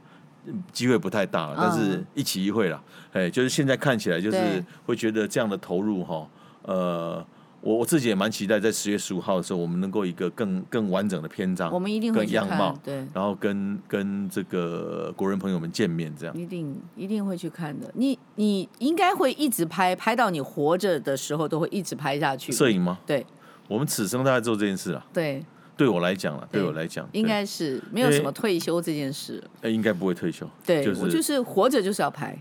[0.72, 6.28] 机会不太大了，但是一起一会了，哎，就是现在看起来就是会觉得这样的投入哈。
[6.62, 7.24] 呃，
[7.60, 17.90] 我我自己也蛮期待，在十月十五号的时候，我们能够一个更更完整的篇章，我们一定会跟样貌，对，然后跟跟这个国人朋友们见面，这样一定一定会去看的。
[17.94, 22.50] 你你应该会一直拍，拍到你活着的时候，都会一直拍下去。
[22.50, 22.98] 摄影吗？
[23.06, 23.26] 对，
[23.68, 25.06] 我们此生都在做这件事啊。
[25.12, 25.44] 对，
[25.76, 29.42] 对我来讲了，对我来讲，应该是没有什么退休这件事。
[29.62, 30.48] 哎，应该不会退休。
[30.64, 32.36] 对，就是、我就是活着就是要拍。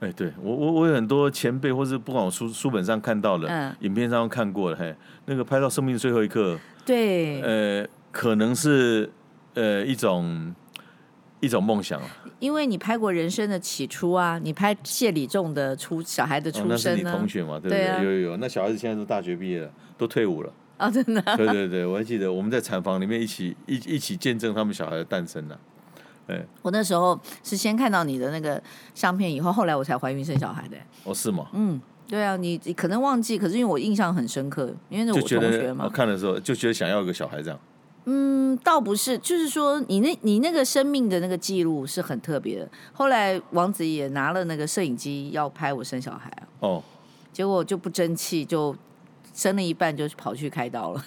[0.00, 9.10] 哎，对我我我有很多前辈，或是不管我书书本上看到的，嗯，影片上看过的，嘿，那个拍到生命最后一刻，对，呃，可能是
[9.54, 10.54] 呃一种
[11.40, 12.08] 一种梦想啊。
[12.38, 17.78] 因为你拍过人生的起初啊，你拍谢礼仲的出小孩的出生那是你同学嘛，对不对？
[17.78, 20.52] 对啊，有有有，那小孩子现在都大学毕业了，都退伍了。
[20.76, 21.22] 啊，真的。
[21.38, 25.58] 对对 对，我还记得我们在产房里面一起一一起见证他们小孩的诞生呢。
[26.28, 28.60] 哎，我那时候是先看到你的那个
[28.94, 30.76] 相片，以后后来我才怀孕生小孩的。
[31.04, 31.46] 哦，是吗？
[31.52, 35.84] 嗯，对啊，你可能忘记，可是因为我印象很深刻，因为那我同学嘛。
[35.84, 37.58] 我看的时候就觉得想要一个小孩这样。
[38.06, 42.68] 嗯，倒不是，就是说你那你那个生命的那个记录是很特别的。
[42.92, 46.42] 后来王子也拿了那个摄影机要拍我生小孩啊。
[46.60, 46.82] 哦。
[47.32, 48.74] 结果就不争气，就
[49.34, 51.04] 生了一半就跑去开刀了。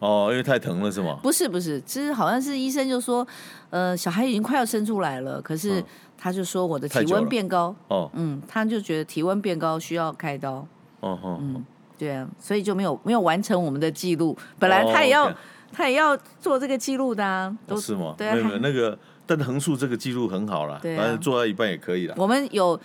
[0.00, 1.18] 哦，因为太疼了是吗？
[1.22, 3.26] 不是不是，其实好像是医生就说，
[3.68, 5.84] 呃，小孩已经快要生出来了，可是
[6.18, 10.66] 他就说我的体温变高，哦，嗯，他就觉得体温变高需要开刀，
[11.00, 11.64] 哦哦，嗯，
[11.98, 14.36] 对啊，所以就没有没有完成我们的记录。
[14.58, 15.36] 本来他也要、哦 okay、
[15.70, 18.14] 他也要做这个记录的啊，都、哦、是吗？
[18.16, 18.26] 对
[18.60, 22.14] 那个，但是横竖这个记录很好了，反正、啊、做到一半也可以了。
[22.16, 22.80] 我们有。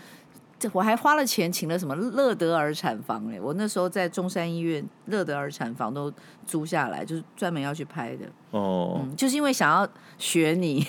[0.58, 6.12] 这我还花了钱请了什么乐德尔产房哎，我那时候在中山医院乐德尔产房都
[6.46, 8.26] 租下来，就是专门要去拍的。
[8.52, 9.88] 哦，嗯，就是因为想要
[10.18, 10.88] 学你。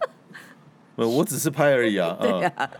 [0.96, 2.16] 我只是拍而已啊。
[2.20, 2.70] 对啊，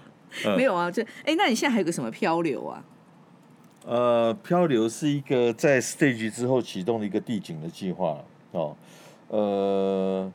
[0.57, 2.85] 没有啊，就哎，那你现在还有个什么漂流啊？
[3.87, 8.19] 呃，漂流是一个在 stage 之后启动的一个地景的计划
[8.53, 8.77] 哦，
[9.29, 10.33] 呃，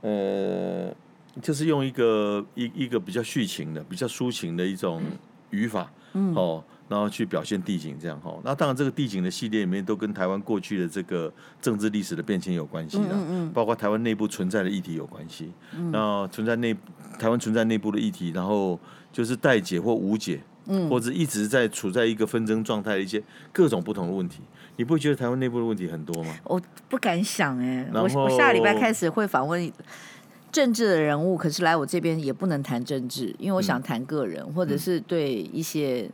[0.00, 0.94] 呃。
[1.42, 5.02] 就是用一个一一个比较叙情的、比较抒情的一种
[5.50, 8.32] 语法，嗯，哦，然后去表现地景这样哈。
[8.44, 16.74] 那当然，这个地景的系列里面都跟台湾过去的这个政治历史的变迁有关系的，嗯嗯，包括台湾内部存在的议题有关系，嗯，然后存在内
[17.18, 18.78] 台湾存在内部的议题，然后
[19.12, 24.40] 就是待解或无解，嗯，或者一直在处在一个纷争状态的一些各种不同的问题。
[24.76, 26.34] 你不会觉得台湾内部的问题很多吗？
[26.44, 29.72] 我不敢想哎，我我下礼拜开始会访问。
[30.54, 36.08] 政治的人物，可是来我这边也不能谈政治，因为我想谈个人，嗯、或者是对一些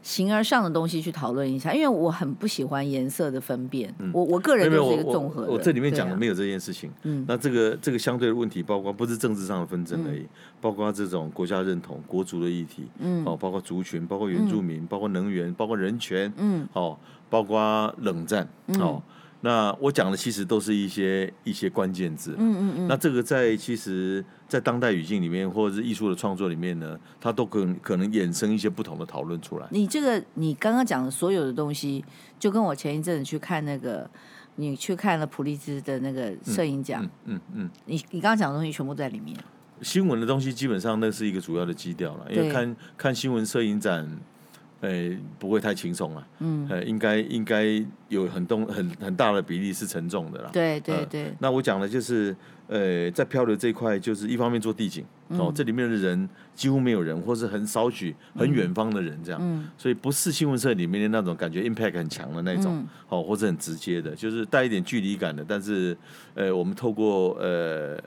[0.00, 3.92] 形而上的东西去讨论一下，因为我很不喜欢颜色的分辨。
[3.98, 5.48] 嗯、我我个人就是一个综合的。
[5.48, 6.88] 我，我，我这里面讲的没有这件事情。
[7.02, 10.28] 嗯、啊，那这个这个相对的问题，包括不是政治上的纷争而已，嗯、
[10.60, 16.96] 包括这种国家认同、国族的议题，嗯，哦，包括族群，包括原住民，嗯、包括能源，包括人权，嗯，哦，
[17.28, 19.02] 包括冷战，嗯、哦。
[19.44, 22.88] 那我讲的其实都是一些一些关键字，嗯嗯嗯。
[22.88, 29.66] 那这个在其实，在当代语境里面，或者是艺术的创作里面呢，它都可能可能衍生一些不同的讨论出来。
[29.70, 32.02] 你这个你刚刚讲的所有的东西，
[32.38, 34.08] 就跟我前一阵子去看那个，
[34.56, 39.36] 你去看了普利兹的那个摄影奖，嗯嗯，嗯嗯，你你刚刚讲的东西全部在里面。
[39.82, 44.08] 新闻的东西基本上那是一个主要的基调了，因为看看新闻摄影展。
[44.84, 46.26] 呃，不会太轻松了。
[46.40, 47.64] 嗯，呃，应该应该
[48.08, 50.50] 有很重很很大的比例是沉重的啦。
[50.52, 51.34] 对对对。
[51.38, 52.36] 那我讲的就是，
[52.68, 59.40] 呃，在漂流这一块，就是一方面做地景，哦，这里面的人几乎没有人，或是很少许很远方的人这样。
[59.42, 59.66] 嗯。
[59.78, 65.42] 所以不是新闻社里面的那种感觉，impact 很强的那种，哦，或者很直接的，就是带一点距离感的。
[65.48, 65.96] 但是，
[66.34, 67.98] 呃，我们透过呃。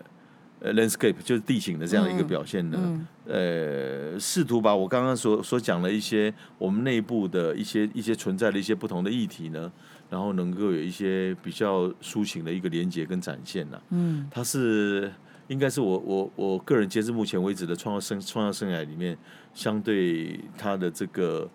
[0.59, 9.71] 呃，landscape 就是地形的这样一个表现呢，嗯嗯、呃，试图把我刚刚所所讲的一些我们内部的一些一些存在的一些不同的议题呢，
[10.09, 13.81] 然后能够有一些比较抒情的一个连接跟展现呢。
[13.91, 15.13] 嗯，它是
[15.47, 19.17] 应该是我我我个人截至目前为止的创造生创造生涯里面，
[19.53, 21.49] 相对它的这个。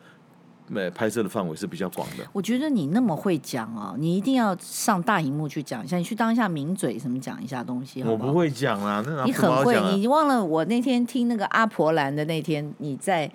[0.95, 2.25] 拍摄的范围是比较广的。
[2.33, 8.27] 我觉得你那么会讲啊，你一定要上大荧幕去讲一下，你去当一下名嘴，什么讲一下东西好不好？
[8.29, 13.31] 我不会讲啊，那你很会，你忘了我那天听那个阿婆兰的那天，你在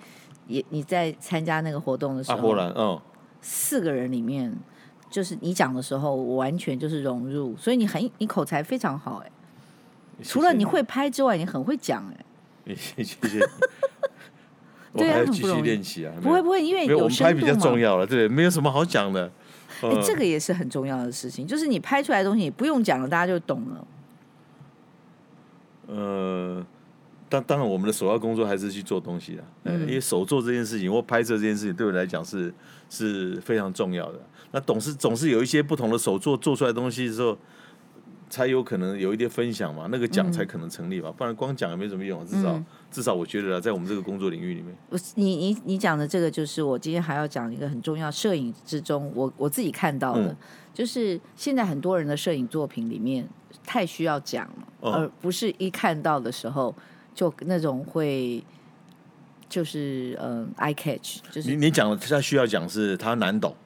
[0.46, 3.00] 也你在参加那个活动的时候，阿婆兰，嗯，
[3.40, 4.52] 四个人里面，
[5.10, 9.30] 就是你讲的时候，我完全就是融入，所以你很你口才非常好哎，
[10.22, 12.04] 除了你会拍之外，你很会讲
[12.66, 13.48] 哎， 谢谢。
[14.92, 16.12] 我还要继续练习啊！
[16.22, 19.30] 不会不会，因为有我们拍比较重要了，对，没有什么好讲的。
[19.82, 23.86] 哎、欸，这个也是很重要的事情，就是你拍出来的东西，你不用讲了，大家就懂了。
[25.88, 26.66] 呃，
[27.28, 32.52] 当当然，我们的首要工作还是去做东西的，嗯，因为手做这件事情或拍摄这件事情，对我来讲是
[32.88, 34.18] 是非常重要的。
[34.50, 37.36] 那总是总是有一些不同的手做做出来的东西的时候。
[38.30, 42.24] 才有可能有一点分享嘛，那个奖才可能成立嘛，嗯、不然光讲也没什么用。
[42.26, 50.36] 至少、嗯、至少我觉得在我们这个工作领域里面，我你你你讲的这个就是我今天还要讲一个很重要，摄影之中我我自己看到的，嗯、
[50.74, 53.26] 就是现在很多人的摄影作品里面
[53.64, 56.74] 太需要讲了，嗯、而不是一看到的时候
[57.14, 58.44] 就那种会
[59.48, 63.56] 就是嗯、呃、eye catch，就是你你讲的他需要讲是他难懂，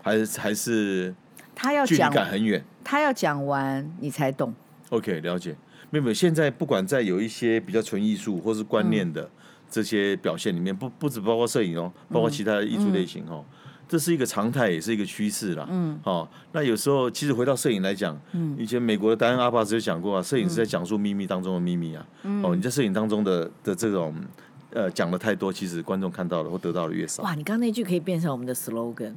[0.00, 1.14] 还是还是
[1.54, 4.54] 他要距离感很远，他要讲完你才懂。
[4.90, 5.56] OK，了解。
[5.90, 9.28] 没有没有，现在不管在有一些比较纯艺术或是观念的
[9.68, 13.44] 这些表现里面，嗯、不不止包括摄影哦，包括其他的艺术类型哦。
[13.88, 15.66] 这是一个常态，也是一个趋势啦。
[15.68, 22.06] 嗯，好、哦，那有时候其实回到摄影来讲，嗯，以前美国的丹恩阿巴斯就讲过啊，摄影是在讲述秘密当中的秘密啊。
[22.22, 24.14] 嗯、哦，你在摄影当中的的这种
[24.72, 27.24] 呃讲的太多，其实观众看到了或得到的越少。
[27.24, 29.14] 哇，你刚刚那句可以变成我们的 slogan，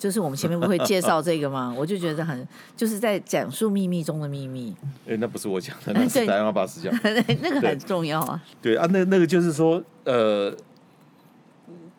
[0.00, 1.72] 就是我们前面不会介绍这个吗？
[1.78, 4.74] 我就觉得很就是在讲述秘密中的秘密。
[5.06, 8.42] 哎，那不是我讲的， 那是戴恩阿巴斯讲的，那个很重要啊。
[8.62, 10.56] 对，对啊，那那个就是说呃。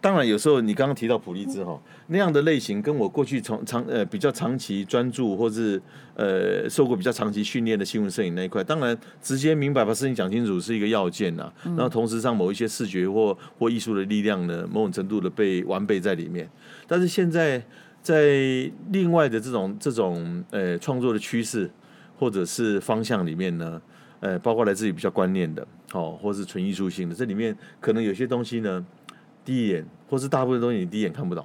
[0.04, 5.80] 当然，有时候你刚刚提到普利兹哈那样的类型，跟我过去从长呃比较长期专注，或是
[6.16, 11.54] 呃受过比较长期训练的新闻摄影那一块，当然直接明白把事情讲清楚是一个要件呐。
[11.64, 16.50] 然后同时上某一些视觉或或艺术的力量呢，某种程度的被完备在里面。
[16.88, 17.64] 但是现在
[18.02, 21.70] 在另外的这种这种呃创作的趋势
[22.18, 23.82] 或者是方向里面呢，
[24.20, 28.86] 呃包括来自于比较观念的哦，或是纯艺术性的，这里面可能有些东西呢。
[29.44, 31.44] 第一眼，或是大部分东西你第一眼看不懂，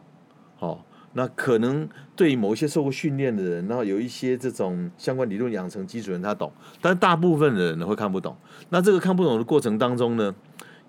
[0.58, 0.78] 哦，
[1.14, 6.52] 那可能对于某一些受过训练的人，然后有一些这种相关理论养成基础人他懂，
[6.82, 8.36] 但大部分的人呢会看不懂。
[8.68, 10.34] 那这个看不懂的过程当中呢，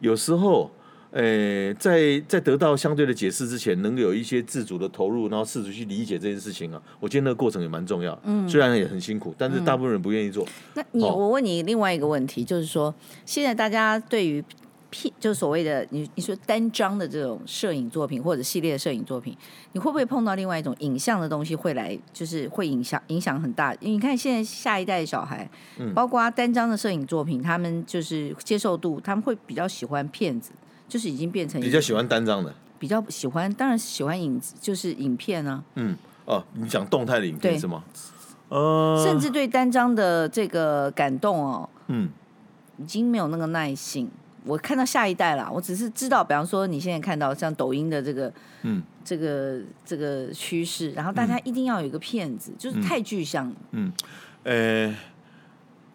[0.01, 0.69] 有时候，
[1.11, 8.17] 诶、呃，在在得到相对的解释之前，能有一些自主的投入，然后试图去理解这件事情啊，我觉得那个过程也蛮重要。
[8.23, 10.43] 嗯，虽然也很辛苦，但是大部分人不愿意做。
[10.45, 12.93] 嗯、那你，我问你另外一个问题，就是说，
[13.25, 14.43] 现在大家对于
[14.89, 19.35] 片就所谓的你你说单张的这种摄影作品或者系列的摄影作品，
[19.73, 23.73] 你会不会碰到另外一种影像的东西会来，就是会影响影响很大？
[23.75, 30.51] 因为你看现在下一代的小孩，嗯，包括单张的摄影作品，他们就是接受度，他们会比较喜欢片子，
[30.87, 35.63] 就是已经变成比较喜欢单张的，比较喜欢，当然喜欢影子，就是影片啊。
[35.75, 37.83] 嗯，哦，你讲动态的影片是吗？
[38.49, 42.09] 呃，甚至对单张的这个感动哦，嗯，
[42.77, 44.09] 已经没有那个耐性。
[44.45, 48.31] 我看到下一代了，我只是知道，比方说你现在看到像抖音的这个，
[48.61, 53.53] 嗯，这个这个趋势，然后大家一定要有一个片子，嗯、就是太具象。
[53.71, 53.91] 嗯，
[54.43, 54.95] 呃，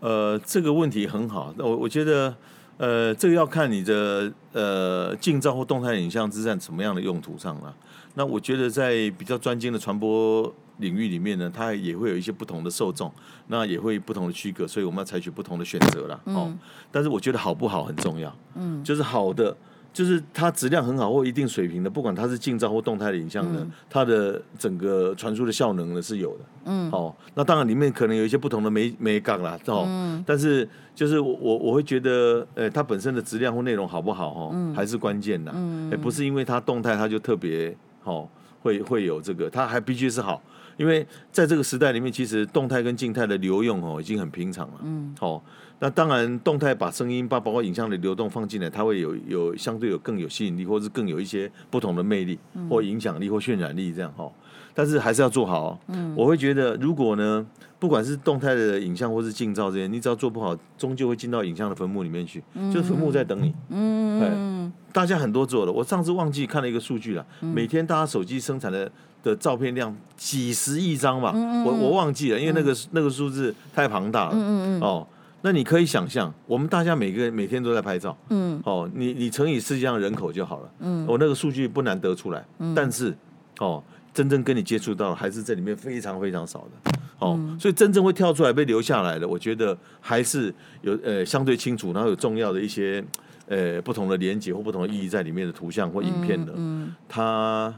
[0.00, 2.36] 呃，这个问题很好，那我我觉得，
[2.78, 7.74] 呃，这个要看你的呃近照或动态影像是在什么样的用途上了。
[8.14, 10.52] 那我觉得在比较专精的传播。
[10.78, 13.12] 领域里面呢，它也会有一些不同的受众，
[13.46, 16.18] 那也会不同的区隔，所以我们要采取不同的选择啦。
[16.24, 16.58] 哦、嗯，
[16.90, 18.34] 但是我觉得好不好很重要。
[18.56, 19.54] 嗯，就是好的，
[19.92, 26.44] 就是它质量很好或一定水平的，不管它是近照或动态的影像呢，嗯、它的整个传输的效能呢是有的。
[26.64, 29.58] 嗯，哦，那当然里面可能有一些不同的美美感啦。
[29.66, 35.52] 哦，嗯、但是就是我我我会觉得，呃，它本身的质量或内容好不好，哦，嗯、还是关键的。
[35.54, 38.28] 嗯，不是因为它动态它就特别好，
[38.62, 40.42] 会会有这个，它还必须是好。
[40.78, 44.74] 因为在这个时代里面，其实动态跟静态的流用哦，已经很平常了。
[44.82, 45.42] 嗯，好、哦，
[45.84, 52.38] 那当然动态把声音、把包括影像的流动放进来，它会有有相对有更有吸引力，或是更有一些不同的魅力，
[52.70, 54.32] 或影响力或渲染力这样哈、哦。
[54.72, 55.78] 但是还是要做好、哦。
[55.88, 57.44] 嗯，我会觉得如果呢，
[57.80, 63.52] 不管是动态的影像或是近照这些，你只要做不好，终究会进到影像的坟墓里面去，嗯、就是坟墓在等你。
[63.70, 68.88] 嗯嗯，大家很多做了，我上次忘记看了一个数据了，嗯、每天大家手机生产的。
[69.24, 71.32] 的照片量几十亿张吧，
[71.64, 74.32] 我我忘记了，因为那个、嗯、那个数字太庞大了。
[74.34, 75.06] 嗯嗯嗯哦，
[75.44, 78.16] 那你可以想象，我们大家每个人每天都在拍照。
[78.30, 78.60] 嗯。
[78.64, 80.70] 哦，你你乘以世界上人口就好了。
[80.78, 81.04] 嗯。
[81.06, 82.44] 我、哦、那个数据不难得出来。
[82.60, 82.72] 嗯。
[82.74, 83.12] 但是，
[83.58, 83.82] 哦，
[84.14, 86.92] 真正跟你接触到的还是这里面非常非常少的。
[87.18, 87.36] 哦。
[87.36, 93.04] 嗯、所以真正会跳出来被留下来的，我觉得还是有呃相对清楚，然后有重要的一些
[93.48, 96.52] 呃不同的连接或不同的意义在里面的图像或影片的。
[96.52, 96.86] 嗯。
[96.86, 97.74] 嗯它。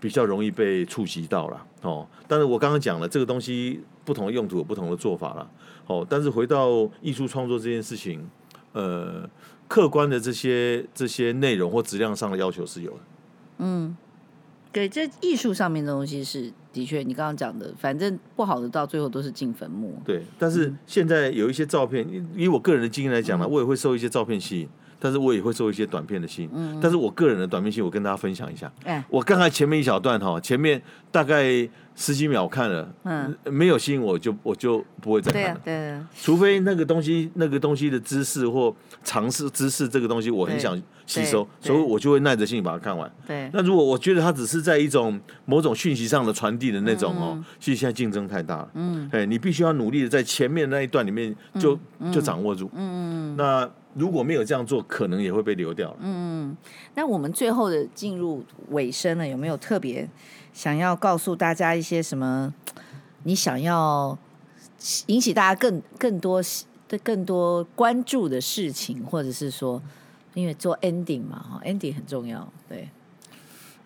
[0.00, 5.50] 比较容易被触及到了哦，但是我刚刚讲了这个东西不同的用途有不同的做法了
[5.86, 8.28] 哦，但是回到艺术创作这件事情，
[8.72, 9.28] 呃，
[9.66, 12.98] 客观的这些这些内容或质量上的要求是有的。
[13.58, 13.96] 嗯，
[14.70, 20.00] 对，这艺术上面的东西是的确，你刚刚讲的，反正不好的到最后都是进坟墓。
[20.04, 24.68] 对，但是现在有一些照片，以我个人的经验来讲呢，嗯、我也会受一些照片吸引。
[24.98, 28.70] 但是我也会做一些短片的戏，嗯嗯，但是我个人的短片戏，我跟大家分享一下。
[28.84, 30.80] 哎，我刚才前面一小段哈，前面
[31.10, 31.68] 大概
[32.00, 35.60] 十几秒看了，嗯，没有吸引我就我就不会再看了。
[35.64, 36.08] 对啊，对啊。
[36.22, 38.72] 除非那个东西那个东西的知识或
[39.02, 43.10] 尝试知识这个东西我很想吸收，所以我就会耐着性把它看完。
[43.26, 43.50] 对。
[43.52, 48.70] 那如果我觉得它只是在一种某种讯息上的传递的那种哦，其实现在竞争太大了。
[48.74, 49.10] 嗯。
[49.12, 51.76] 哎，你必须要努力的在前面那一段里面就
[52.12, 52.70] 就掌握住。
[52.74, 53.36] 嗯嗯。
[53.36, 55.96] 那如果没有这样做，可能也会被流掉了。
[56.02, 56.56] 嗯。
[56.94, 60.08] 那我们最后的进入尾声了，有没有特别？
[60.58, 62.52] 想要告诉大家一些什么？
[63.22, 64.18] 你想要
[65.06, 66.42] 引起大家更更多
[66.88, 69.80] 的更多关注的事情，或者是说，
[70.34, 72.88] 因为做 ending 嘛，哈，ending 很重要，对。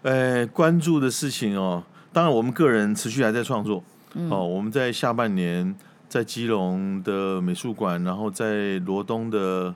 [0.00, 5.76] 呃，关注的事情哦，当然我们个人持续还在创作，嗯、哦，我们在下半年
[6.08, 9.74] 在基隆的美术馆，然后在罗东的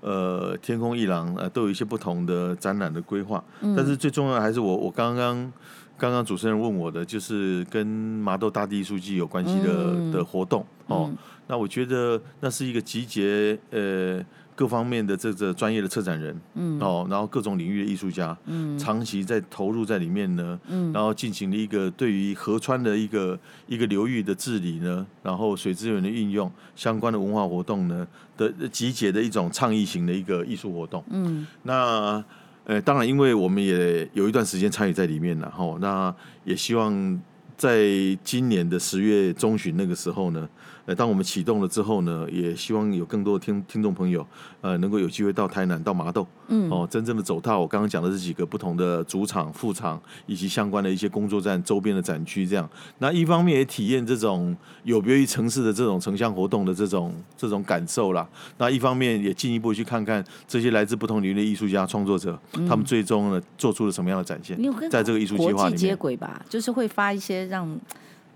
[0.00, 3.42] 呃天空一廊，呃，都有一些不同的展览的规划。
[3.60, 5.52] 嗯、但是最重要的还是我我刚刚。
[6.00, 11.16] 刚刚主持人问我的就是跟麻豆大地艺术季有关系的、嗯、的活动哦，嗯、
[11.48, 14.24] 那我觉得那是一个集结呃
[14.58, 23.38] 各方面的这个专业的策展人，嗯哦，然后各种领域的艺术家，嗯，长期在投入在里面呢，嗯，然后进行了一个对于河川的一个
[23.68, 28.04] 一个流域的治理呢，然后水资源的运用相关的文化活动呢
[28.36, 32.24] 的集结的一种倡议型的一个艺术活动，嗯，那。
[32.64, 37.18] 呃，当然，因为我们也有一段时间参与在里面了，哈，那也希望
[37.56, 37.88] 在
[38.22, 40.46] 今年的十月中旬那个时候呢。
[40.88, 44.26] 呃，当我们启动了之后呢，也希望有更多的听听众朋友，
[44.62, 52.66] 呃，能够有机会到台南、到麻豆，嗯，哦，真正的走到我刚刚讲的这几个不同的主场、副场以及相关的一些工作站周边的展区，这样，
[53.00, 58.26] 那一方面也体验这种有别于城市的这种城乡活动的这种这种感受啦。
[58.56, 64.58] 那一方面也进一步去看看这些来自不同领域的艺术家创作者，嗯、他们最终呢做出了什么样的展现，
[64.90, 67.78] 在这个艺术计划里面接轨吧，就是会发一些让。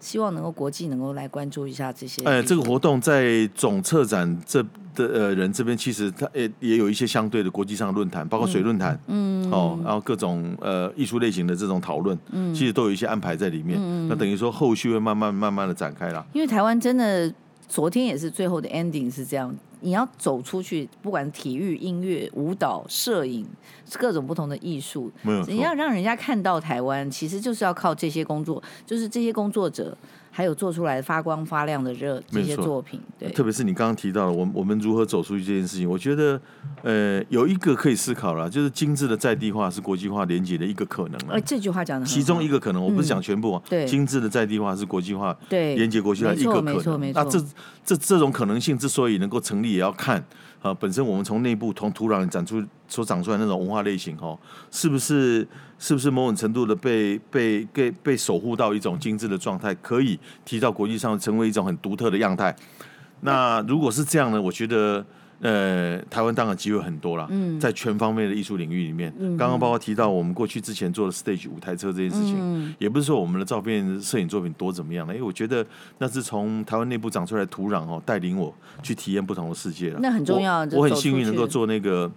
[0.02, 2.24] 希望能够国际能够来关注一下这些。
[2.24, 4.60] 哎，这个活动在总策展这
[4.96, 13.78] 的呃人这边，其实他也也有一些相对的国际上的论坛，包括水论坛，嗯，哦，然后各种呃艺术类型的这种讨论，嗯，其实都有一些安排在里面。
[13.80, 16.26] 嗯，那等于说后续会慢慢慢慢的展开了。
[16.32, 17.32] 因为台湾真的
[17.68, 19.54] 昨天也是最后的 ending 是这样。
[19.82, 23.46] 你要走出去，不管体育、音乐、舞蹈、摄影，
[23.98, 25.10] 各种不同的艺术，
[25.46, 29.96] 你要让人家看到台湾，其实就是要靠这些工作，就是这些工作者。
[30.34, 36.40] 还有做出来发光发亮的热这些作品，对，特别是你刚刚提到的，我我们如何走出去这件事情，我觉得，
[36.82, 41.20] 呃，有一个可以思考了，就是精致的在地化是国际化连接的一个可能。
[41.28, 43.62] 哎，这句话讲的，其中一个可能，我不是讲全部啊。
[43.68, 46.74] 对，精致的在地化是国际化连接国际化一个可能。
[46.74, 47.22] 没错，没错。
[47.22, 47.44] 那这
[47.84, 50.24] 这这种可能性之所以能够成立，也要看
[50.62, 54.38] 啊，本身我们从内部从土壤里长出所长出来那种文化类型哦，
[54.70, 55.46] 是不是？
[55.78, 62.54] 是不是某种程度的被被被被守护到一种精致的状态，可以提到国际上成为一种很独特的样态？
[63.22, 64.40] 那如果是这样呢？
[64.40, 65.04] 我觉得，
[65.40, 67.26] 呃，台湾当然机会很多了。
[67.30, 75.66] 嗯，在全方面的艺术领域里面，刚刚包括提到我们过去之前做的 stage 舞台车这件事情，嗯、也不是说我们的照片摄影作品多怎么样了，因为我觉得
[75.98, 79.98] 那是从台湾内部长出来的土壤哦，带领我去体验不同的世界了。
[80.00, 82.08] 那很重要，我，我很幸运能够做那个，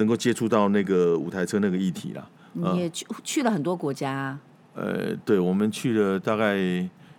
[0.00, 2.26] 能够接触到那个舞台车那个议题啦。
[2.54, 4.40] 你也去去了很多国家啊？
[4.74, 6.56] 呃，对，我们去了大概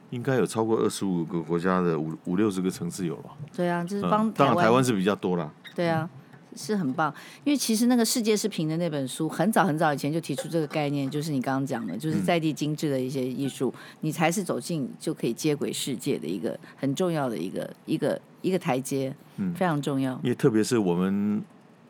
[0.10, 3.26] 应该有超过二十五个国家的五五六十个城市有了。
[3.56, 5.50] 对啊，就是帮、嗯、当然台湾是比较多啦。
[5.74, 6.10] 对啊，
[6.56, 7.14] 是很棒，
[7.46, 20.20] 因为其实那个世界是平的那本书，很早很早以前就提出这个概念，就是你刚刚讲的，就是在地精致的一些艺术，嗯、你才是走进就可以接轨世界的一个很重要的一个一个一个台阶，嗯，非常重要。
[20.24, 21.42] 因为特别是我们。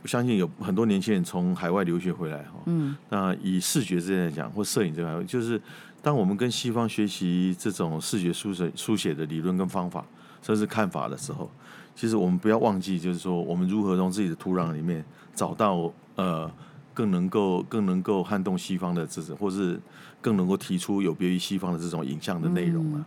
[0.04, 5.62] 我相信有很多年轻人从海外留学回来哈，嗯，那以视觉这边来讲，或摄影这块，就是
[6.02, 10.04] 当我们跟西方学习这种视觉书写书写的理论跟方法，
[10.42, 11.48] 甚至看法的时候，
[11.96, 16.52] 其实我们不要忘记，就是说我们如何从自己的土壤里面找到呃
[16.96, 19.80] 更能够更能够撼动西方的这种，或是
[20.20, 23.06] 更能够提出有别于西方的这种影像的内容啊。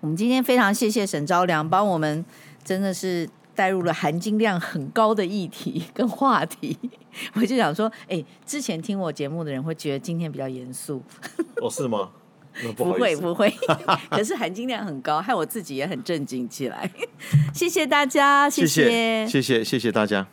[0.00, 2.24] 我们今天非常谢谢沈昭良帮我们，
[2.62, 3.28] 真的是。
[3.56, 6.78] 带入了含金量很高的议题 跟话题，
[7.34, 11.02] 我就想说，哎，之前听我节目的人会觉得今天比较严肃，
[11.60, 12.10] 哦，是吗？
[12.62, 13.52] 不， 不会不会，
[14.08, 16.90] 可是含金量很高，害我自己也很震惊起来。
[17.52, 20.26] 谢谢大家，谢谢，谢谢，谢谢大家。